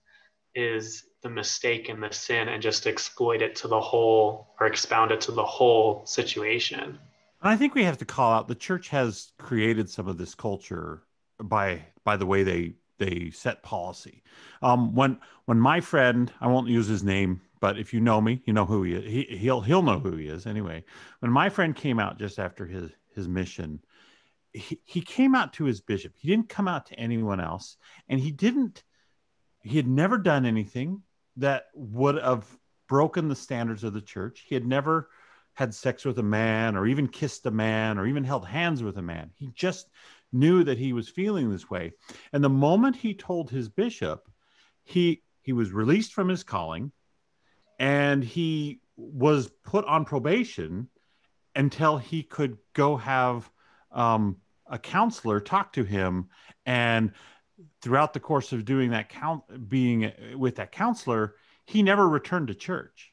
is 0.57 1.05
the 1.23 1.31
mistake 1.31 1.89
and 1.89 2.03
the 2.03 2.13
sin 2.13 2.49
and 2.49 2.63
just 2.63 2.87
exploit 2.87 3.43
it 3.43 3.55
to 3.57 3.69
the 3.69 3.81
whole 3.81 4.49
or 4.59 4.67
expound 4.67 5.11
it 5.11 5.21
to 5.23 5.33
the 5.33 5.45
whole 5.45 6.05
situation? 6.07 6.99
I 7.43 7.57
think 7.57 7.75
we 7.75 7.85
have 7.85 7.99
to 7.99 8.05
call 8.05 8.33
out 8.33 8.49
the 8.49 8.55
church 8.55 8.89
has 8.89 9.33
created 9.39 9.89
some 9.89 10.09
of 10.09 10.19
this 10.19 10.35
culture 10.35 11.03
by 11.43 11.83
by 12.05 12.17
the 12.17 12.27
way 12.27 12.43
they 12.43 12.75
they 12.99 13.31
set 13.31 13.63
policy. 13.63 14.23
Um, 14.63 14.95
when 14.95 15.19
when 15.47 15.59
my 15.59 15.81
friend, 15.81 16.31
I 16.41 16.49
won't 16.49 16.69
use 16.69 16.87
his 16.87 17.03
name, 17.03 17.41
but 17.59 17.79
if 17.79 17.93
you 17.93 18.01
know 18.01 18.21
me, 18.21 18.43
you 18.45 18.53
know 18.53 18.67
who 18.67 18.83
he 18.83 18.95
is. 18.95 19.05
He, 19.05 19.37
he'll 19.37 19.63
he'll 19.63 19.83
know 19.83 19.99
who 19.99 20.17
he 20.17 20.29
is 20.29 20.47
anyway. 20.47 20.85
When 21.21 21.33
my 21.33 21.49
friend 21.49 21.75
came 21.75 21.99
out 21.99 22.19
just 22.19 22.39
after 22.39 22.67
his 22.67 22.91
his 23.15 23.27
mission, 23.27 23.81
he, 24.53 24.81
he 24.85 25.01
came 25.01 25.35
out 25.35 25.55
to 25.55 25.65
his 25.65 25.81
bishop. 25.81 26.13
He 26.17 26.29
didn't 26.29 26.51
come 26.51 26.69
out 26.69 26.87
to 26.87 27.01
anyone 27.01 27.41
else, 27.41 27.79
and 28.09 28.21
he 28.21 28.31
didn't. 28.31 28.85
He 29.63 29.77
had 29.77 29.89
never 29.89 30.19
done 30.19 30.45
anything 30.47 31.03
that 31.41 31.67
would 31.75 32.17
have 32.17 32.47
broken 32.89 33.29
the 33.29 33.37
standards 33.37 33.85
of 33.85 33.93
the 33.93 34.01
church. 34.01 34.45
He 34.47 34.55
had 34.55 34.67
never 34.67 35.09
had 35.55 35.75
sex 35.75 36.05
with 36.05 36.19
a 36.19 36.23
man, 36.23 36.77
or 36.77 36.87
even 36.87 37.09
kissed 37.09 37.45
a 37.47 37.51
man, 37.51 37.99
or 37.99 38.07
even 38.07 38.25
held 38.25 38.47
hands 38.47 38.83
with 38.83 38.97
a 38.99 39.03
man. 39.03 39.31
He 39.35 39.49
just 39.55 39.89
knew 40.33 40.65
that 40.65 40.79
he 40.79 40.93
was 40.93 41.09
feeling 41.09 41.51
this 41.51 41.69
way. 41.69 41.93
And 42.33 42.43
the 42.43 42.49
moment 42.49 42.97
he 42.97 43.15
told 43.15 43.51
his 43.51 43.69
bishop, 43.69 44.29
he 44.85 45.23
he 45.43 45.53
was 45.53 45.73
released 45.73 46.13
from 46.13 46.29
his 46.29 46.45
calling, 46.45 46.93
and 47.79 48.23
he 48.23 48.81
was 48.97 49.49
put 49.65 49.85
on 49.87 50.05
probation 50.05 50.89
until 51.55 51.99
he 51.99 52.23
could 52.23 52.59
go 52.75 52.97
have 52.97 53.51
um, 53.91 54.37
a 54.67 54.79
counselor 54.79 55.41
talk 55.41 55.73
to 55.73 55.83
him 55.83 56.29
and 56.65 57.13
throughout 57.83 58.13
the 58.13 58.21
course 58.21 58.53
of 58.53 58.65
doing 58.65 58.91
that 58.91 59.09
count 59.09 59.43
being 59.69 60.13
with 60.37 60.57
that 60.57 60.73
counselor 60.73 61.35
he 61.67 61.83
never 61.83 62.09
returned 62.09 62.49
to 62.49 62.55
church. 62.55 63.13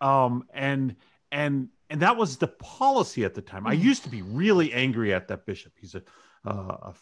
Um 0.00 0.44
and 0.52 0.96
and 1.30 1.68
and 1.90 2.02
that 2.02 2.16
was 2.16 2.36
the 2.36 2.48
policy 2.48 3.24
at 3.24 3.34
the 3.34 3.42
time. 3.42 3.66
I 3.66 3.74
mm-hmm. 3.74 3.84
used 3.84 4.04
to 4.04 4.10
be 4.10 4.22
really 4.22 4.72
angry 4.72 5.14
at 5.14 5.28
that 5.28 5.46
bishop. 5.46 5.72
He's 5.80 5.94
a, 5.94 6.02
uh, 6.46 6.90
a 6.90 6.94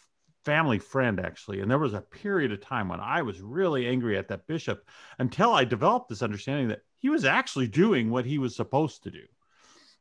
family 0.45 0.79
friend 0.79 1.19
actually. 1.19 1.59
And 1.59 1.69
there 1.69 1.77
was 1.77 1.93
a 1.93 2.01
period 2.01 2.51
of 2.51 2.61
time 2.61 2.87
when 2.87 3.01
i 3.01 3.21
was 3.21 3.41
really 3.41 3.85
angry 3.85 4.17
at 4.17 4.29
that 4.29 4.47
bishop 4.47 4.87
until 5.19 5.51
i 5.51 5.65
developed 5.65 6.07
this 6.07 6.21
understanding 6.21 6.69
that 6.69 6.83
he 6.99 7.09
was 7.09 7.25
actually 7.25 7.67
doing 7.67 8.09
what 8.09 8.25
he 8.25 8.37
was 8.37 8.55
supposed 8.55 9.03
to 9.03 9.11
do. 9.11 9.23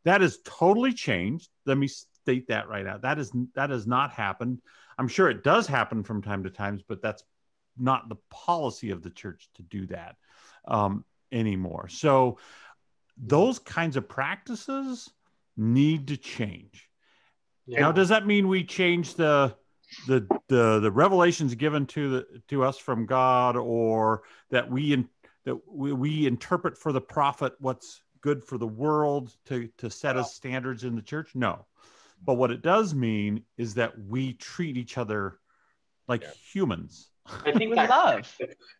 That 0.05 0.21
has 0.21 0.39
totally 0.45 0.93
changed. 0.93 1.51
Let 1.67 1.77
me 1.77 1.89
state 2.27 2.49
that 2.49 2.69
right 2.69 2.89
out. 2.89 3.03
That 3.03 3.21
is 3.21 3.31
that 3.55 3.71
has 3.71 3.87
not 3.87 4.11
happened. 4.11 4.61
I'm 4.99 5.07
sure 5.07 5.31
it 5.31 5.45
does 5.45 5.69
happen 5.69 6.03
from 6.03 6.23
time 6.23 6.43
to 6.43 6.51
times, 6.51 6.83
but 6.83 7.01
that's 7.01 7.23
not 7.79 8.09
the 8.09 8.17
policy 8.31 8.91
of 8.91 9.05
the 9.05 9.11
church 9.11 9.49
to 9.55 9.63
do 9.63 9.87
that 9.87 10.17
um, 10.67 11.05
anymore. 11.31 11.89
So 11.89 12.39
those 13.17 13.61
kinds 13.61 13.97
of 13.97 14.09
practices 14.09 15.09
need 15.57 16.09
to 16.09 16.17
change. 16.17 16.89
Yeah. 17.67 17.81
Now, 17.81 17.93
does 17.93 18.09
that 18.09 18.27
mean 18.27 18.49
we 18.49 18.65
change 18.65 19.15
the 19.15 19.55
the 20.09 20.27
the 20.49 20.81
the 20.81 20.91
revelations 20.91 21.55
given 21.55 21.87
to 21.87 22.11
the 22.11 22.27
to 22.49 22.65
us 22.65 22.77
from 22.77 23.07
God, 23.07 23.57
or 23.57 24.23
that 24.51 24.69
we 24.69 24.93
in, 24.93 25.09
that 25.45 25.57
we, 25.69 25.93
we 25.93 26.27
interpret 26.27 26.77
for 26.77 26.93
the 26.93 27.01
prophet 27.01 27.53
what's 27.61 28.03
good 28.21 28.43
for 28.43 28.59
the 28.59 28.67
world 28.67 29.37
to 29.47 29.69
to 29.79 29.89
set 29.89 30.17
us 30.17 30.35
standards 30.35 30.83
in 30.83 30.97
the 30.97 31.03
church? 31.03 31.37
No, 31.37 31.67
but 32.27 32.35
what 32.35 32.51
it 32.51 32.61
does 32.61 32.95
mean 32.95 33.45
is 33.57 33.75
that 33.75 33.95
we 33.99 34.35
treat 34.35 34.77
each 34.77 34.99
other 34.99 35.39
like 36.09 36.23
yeah. 36.23 36.31
humans. 36.53 37.11
I 37.45 37.53
think 37.53 37.75
that 37.75 37.89
love 37.89 38.37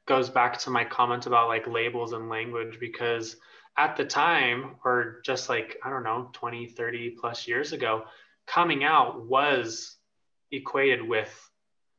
goes 0.07 0.29
back 0.29 0.59
to 0.61 0.71
my 0.71 0.85
comment 0.85 1.27
about 1.27 1.49
like 1.49 1.67
labels 1.67 2.13
and 2.13 2.29
language 2.29 2.79
because 2.79 3.37
at 3.79 3.97
the 3.97 4.05
time, 4.05 4.77
or 4.85 5.21
just 5.25 5.49
like, 5.49 5.77
I 5.85 5.91
don't 5.91 6.03
know, 6.03 6.31
20, 6.33 6.67
30 6.67 7.11
plus 7.21 7.47
years 7.47 7.73
ago, 7.73 8.05
coming 8.47 8.85
out 8.85 9.27
was 9.27 9.97
equated 10.51 11.07
with 11.07 11.51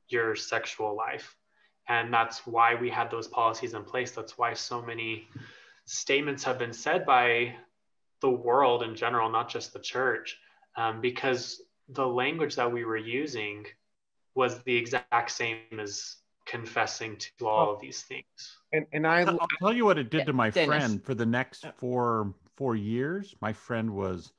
your 0.10 0.36
sexual 0.36 0.96
life. 0.96 1.36
And 1.88 2.14
that's 2.14 2.46
why 2.46 2.76
we 2.76 2.90
had 2.90 3.10
those 3.10 3.28
policies 3.28 3.74
in 3.74 3.84
place. 3.84 4.12
That's 4.12 4.38
why 4.38 4.54
so 4.54 4.82
many 4.82 5.28
statements 5.86 6.44
have 6.44 6.58
been 6.58 6.74
said 6.74 7.06
by 7.06 7.56
the 8.22 8.30
world 8.30 8.84
in 8.84 8.96
general, 8.96 9.30
not 9.30 9.50
just 9.50 9.72
the 9.74 9.80
church, 9.80 10.38
um, 10.78 11.02
because 11.02 11.62
the 11.90 12.08
language 12.08 12.56
that 12.56 12.72
we 12.72 12.86
were 12.86 12.98
using 12.98 13.66
was 14.36 14.62
the 14.64 14.76
exact 14.76 15.32
same 15.32 15.80
as 15.80 16.18
confessing 16.46 17.18
to 17.18 17.48
all 17.48 17.74
of 17.74 17.82
these 17.82 18.04
things. 18.04 18.24
And 18.72 18.86
and 18.94 19.06
I 19.06 19.24
will 19.26 19.40
tell 19.60 19.74
you 19.74 19.86
what 19.86 19.98
it 19.98 20.10
did 20.10 20.26
to 20.28 20.34
my 20.34 20.50
Dennis. 20.50 20.68
friend 20.68 21.04
for 21.04 21.14
the 21.14 21.26
next 21.26 21.66
four 21.78 22.34
four 22.56 22.76
years. 22.76 23.36
My 23.42 23.52
friend 23.52 23.92
was 23.92 24.32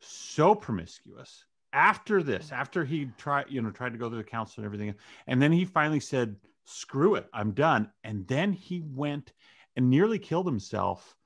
so 0.00 0.54
promiscuous. 0.54 1.44
After 1.72 2.22
this, 2.22 2.52
after 2.52 2.84
he 2.84 3.08
tried, 3.18 3.46
you 3.48 3.60
know, 3.60 3.70
tried 3.70 3.92
to 3.92 3.98
go 3.98 4.08
to 4.08 4.16
the 4.16 4.22
council 4.22 4.60
and 4.62 4.66
everything, 4.66 4.94
and 5.26 5.42
then 5.42 5.50
he 5.50 5.64
finally 5.64 6.00
said, 6.00 6.36
"Screw 6.64 7.16
it, 7.16 7.28
I'm 7.32 7.50
done." 7.50 7.90
And 8.04 8.26
then 8.28 8.52
he 8.52 8.80
went 8.80 9.32
and 9.76 9.90
nearly 9.90 10.20
killed 10.20 10.46
himself 10.46 11.16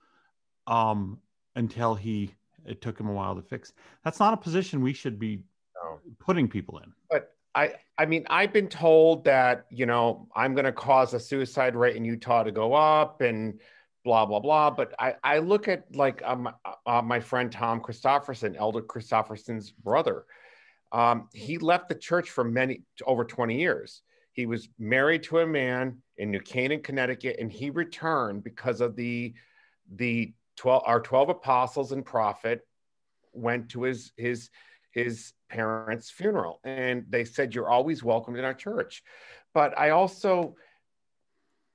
um, 0.66 1.20
until 1.55 1.94
he 1.94 2.34
it 2.68 2.80
took 2.80 2.98
him 2.98 3.08
a 3.08 3.12
while 3.12 3.34
to 3.34 3.42
fix. 3.42 3.72
That's 4.04 4.20
not 4.20 4.34
a 4.34 4.36
position 4.36 4.80
we 4.80 4.92
should 4.92 5.18
be 5.18 5.42
no. 5.82 5.98
putting 6.18 6.48
people 6.48 6.78
in. 6.78 6.92
But 7.10 7.34
I, 7.54 7.74
I 7.96 8.06
mean, 8.06 8.26
I've 8.30 8.52
been 8.52 8.68
told 8.68 9.24
that 9.24 9.66
you 9.70 9.86
know 9.86 10.28
I'm 10.34 10.54
going 10.54 10.64
to 10.64 10.72
cause 10.72 11.14
a 11.14 11.20
suicide 11.20 11.74
rate 11.74 11.96
in 11.96 12.04
Utah 12.04 12.42
to 12.44 12.52
go 12.52 12.74
up 12.74 13.20
and 13.20 13.60
blah 14.04 14.26
blah 14.26 14.40
blah. 14.40 14.70
But 14.70 14.94
I, 14.98 15.14
I 15.24 15.38
look 15.38 15.68
at 15.68 15.84
like 15.94 16.22
um, 16.24 16.48
uh, 16.86 17.02
my 17.02 17.20
friend 17.20 17.50
Tom 17.50 17.80
Christofferson, 17.80 18.56
Elder 18.56 18.82
Christofferson's 18.82 19.70
brother. 19.70 20.24
Um, 20.92 21.28
he 21.34 21.58
left 21.58 21.88
the 21.88 21.94
church 21.94 22.30
for 22.30 22.44
many 22.44 22.82
over 23.04 23.24
20 23.24 23.58
years. 23.58 24.02
He 24.32 24.46
was 24.46 24.68
married 24.78 25.24
to 25.24 25.40
a 25.40 25.46
man 25.46 25.98
in 26.16 26.30
New 26.30 26.40
Canaan, 26.40 26.80
Connecticut, 26.80 27.36
and 27.38 27.50
he 27.52 27.70
returned 27.70 28.44
because 28.44 28.80
of 28.80 28.96
the 28.96 29.34
the 29.96 30.32
12 30.59 30.82
our 30.86 31.00
12 31.00 31.30
apostles 31.30 31.92
and 31.92 32.04
prophet 32.04 32.61
went 33.32 33.70
to 33.70 33.82
his 33.82 34.12
his 34.16 34.50
his 34.90 35.32
parents 35.48 36.11
funeral 36.11 36.61
and 36.64 37.04
they 37.09 37.24
said 37.24 37.54
you're 37.54 37.70
always 37.70 38.04
welcome 38.04 38.36
in 38.36 38.44
our 38.44 38.54
church 38.54 39.02
but 39.54 39.78
i 39.78 39.90
also 39.90 40.54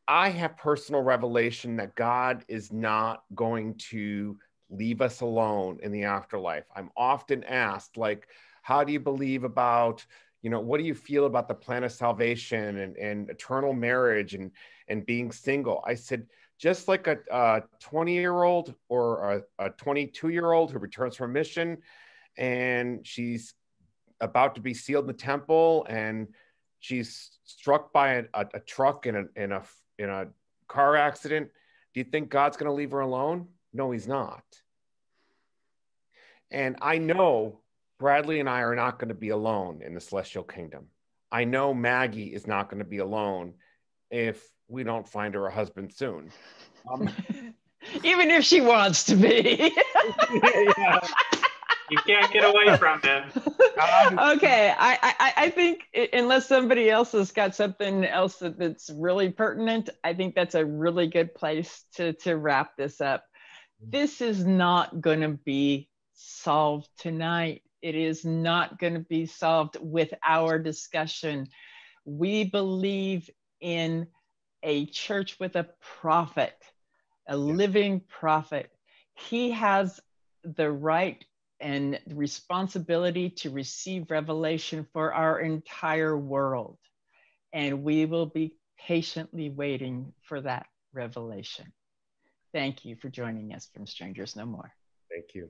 I 0.07 0.29
have 0.29 0.57
personal 0.57 1.01
revelation 1.01 1.77
that 1.77 1.95
God 1.95 2.43
is 2.47 2.71
not 2.71 3.23
going 3.35 3.75
to 3.89 4.37
leave 4.69 5.01
us 5.01 5.21
alone 5.21 5.79
in 5.81 5.91
the 5.91 6.03
afterlife. 6.03 6.65
I'm 6.75 6.89
often 6.97 7.43
asked, 7.45 7.97
like, 7.97 8.27
how 8.63 8.83
do 8.83 8.91
you 8.91 8.99
believe 8.99 9.43
about, 9.43 10.05
you 10.41 10.49
know, 10.49 10.59
what 10.59 10.79
do 10.79 10.83
you 10.85 10.95
feel 10.95 11.25
about 11.25 11.47
the 11.47 11.53
plan 11.53 11.83
of 11.83 11.91
salvation 11.91 12.79
and, 12.79 12.97
and 12.97 13.29
eternal 13.29 13.73
marriage 13.73 14.33
and, 14.33 14.51
and 14.89 15.05
being 15.05 15.31
single? 15.31 15.83
I 15.87 15.95
said, 15.95 16.27
just 16.63 16.87
like 16.87 17.07
a 17.07 17.61
20 17.81 18.13
year 18.13 18.41
old 18.41 18.73
or 18.87 19.43
a 19.59 19.69
22 19.71 20.29
year 20.29 20.53
old 20.53 20.71
who 20.71 20.79
returns 20.79 21.13
from 21.17 21.33
mission 21.33 21.77
and 22.37 23.05
she's 23.05 23.53
about 24.21 24.55
to 24.55 24.61
be 24.61 24.73
sealed 24.73 25.03
in 25.03 25.07
the 25.07 25.13
temple 25.13 25.85
and 25.89 26.29
she's 26.79 27.31
struck 27.43 27.91
by 27.91 28.13
a, 28.13 28.23
a, 28.33 28.45
a 28.53 28.59
truck 28.61 29.07
in 29.07 29.15
a, 29.17 29.25
in 29.35 29.51
a 29.51 29.61
in 29.99 30.09
a 30.09 30.27
car 30.69 30.95
accident 30.95 31.49
do 31.93 31.99
you 31.99 32.05
think 32.05 32.29
god's 32.29 32.55
going 32.55 32.69
to 32.69 32.73
leave 32.73 32.91
her 32.91 33.01
alone? 33.01 33.49
No 33.73 33.91
he's 33.91 34.07
not. 34.07 34.45
And 36.49 36.77
i 36.81 36.97
know 36.97 37.59
bradley 37.99 38.39
and 38.39 38.49
i 38.49 38.61
are 38.61 38.75
not 38.75 38.99
going 38.99 39.09
to 39.09 39.15
be 39.15 39.29
alone 39.29 39.81
in 39.85 39.93
the 39.93 39.99
celestial 39.99 40.43
kingdom. 40.43 40.85
I 41.29 41.43
know 41.43 41.73
maggie 41.73 42.33
is 42.33 42.47
not 42.47 42.69
going 42.69 42.79
to 42.79 42.89
be 42.89 42.99
alone 42.99 43.55
if 44.13 44.47
we 44.67 44.83
don't 44.83 45.07
find 45.07 45.33
her 45.33 45.47
a 45.47 45.51
husband 45.51 45.91
soon 45.91 46.31
um, 46.91 47.09
even 48.03 48.29
if 48.31 48.43
she 48.43 48.61
wants 48.61 49.03
to 49.03 49.15
be 49.15 49.73
yeah. 50.77 50.99
You 51.89 51.97
can't 52.07 52.31
get 52.31 52.43
away 52.43 52.75
from 52.77 53.01
him. 53.01 53.23
okay, 54.17 54.73
I, 54.77 54.97
I, 55.19 55.33
I 55.37 55.49
think 55.49 55.83
unless 56.13 56.47
somebody 56.47 56.89
else 56.89 57.11
has 57.11 57.31
got 57.31 57.55
something 57.55 58.05
else 58.05 58.37
that, 58.37 58.57
that's 58.57 58.89
really 58.89 59.29
pertinent, 59.29 59.89
I 60.03 60.13
think 60.13 60.33
that's 60.33 60.55
a 60.55 60.65
really 60.65 61.07
good 61.07 61.35
place 61.35 61.83
to, 61.95 62.13
to 62.13 62.37
wrap 62.37 62.77
this 62.77 63.01
up. 63.01 63.25
This 63.79 64.21
is 64.21 64.45
not 64.45 65.01
going 65.01 65.21
to 65.21 65.37
be 65.45 65.89
solved 66.13 66.87
tonight. 66.97 67.63
It 67.81 67.95
is 67.95 68.23
not 68.23 68.79
going 68.79 68.93
to 68.93 69.01
be 69.01 69.25
solved 69.25 69.77
with 69.81 70.13
our 70.25 70.57
discussion. 70.57 71.47
We 72.05 72.45
believe 72.45 73.29
in 73.63 74.07
a 74.61 74.85
church 74.87 75.39
with 75.39 75.55
a 75.55 75.69
prophet, 75.81 76.55
a 77.27 77.35
living 77.35 78.01
prophet. 78.01 78.69
He 79.15 79.51
has 79.51 79.99
the 80.43 80.71
right 80.71 81.23
and 81.59 81.99
responsibility 82.07 83.29
to 83.29 83.49
receive 83.49 84.11
revelation 84.11 84.85
for 84.91 85.13
our 85.13 85.39
entire 85.39 86.17
world. 86.17 86.77
And 87.53 87.83
we 87.83 88.05
will 88.05 88.25
be 88.25 88.55
patiently 88.77 89.49
waiting 89.49 90.13
for 90.23 90.41
that 90.41 90.65
revelation. 90.91 91.71
Thank 92.53 92.83
you 92.83 92.97
for 92.97 93.09
joining 93.09 93.53
us 93.53 93.69
from 93.73 93.87
Strangers 93.87 94.35
No 94.35 94.45
More. 94.45 94.73
Thank 95.09 95.33
you. 95.33 95.49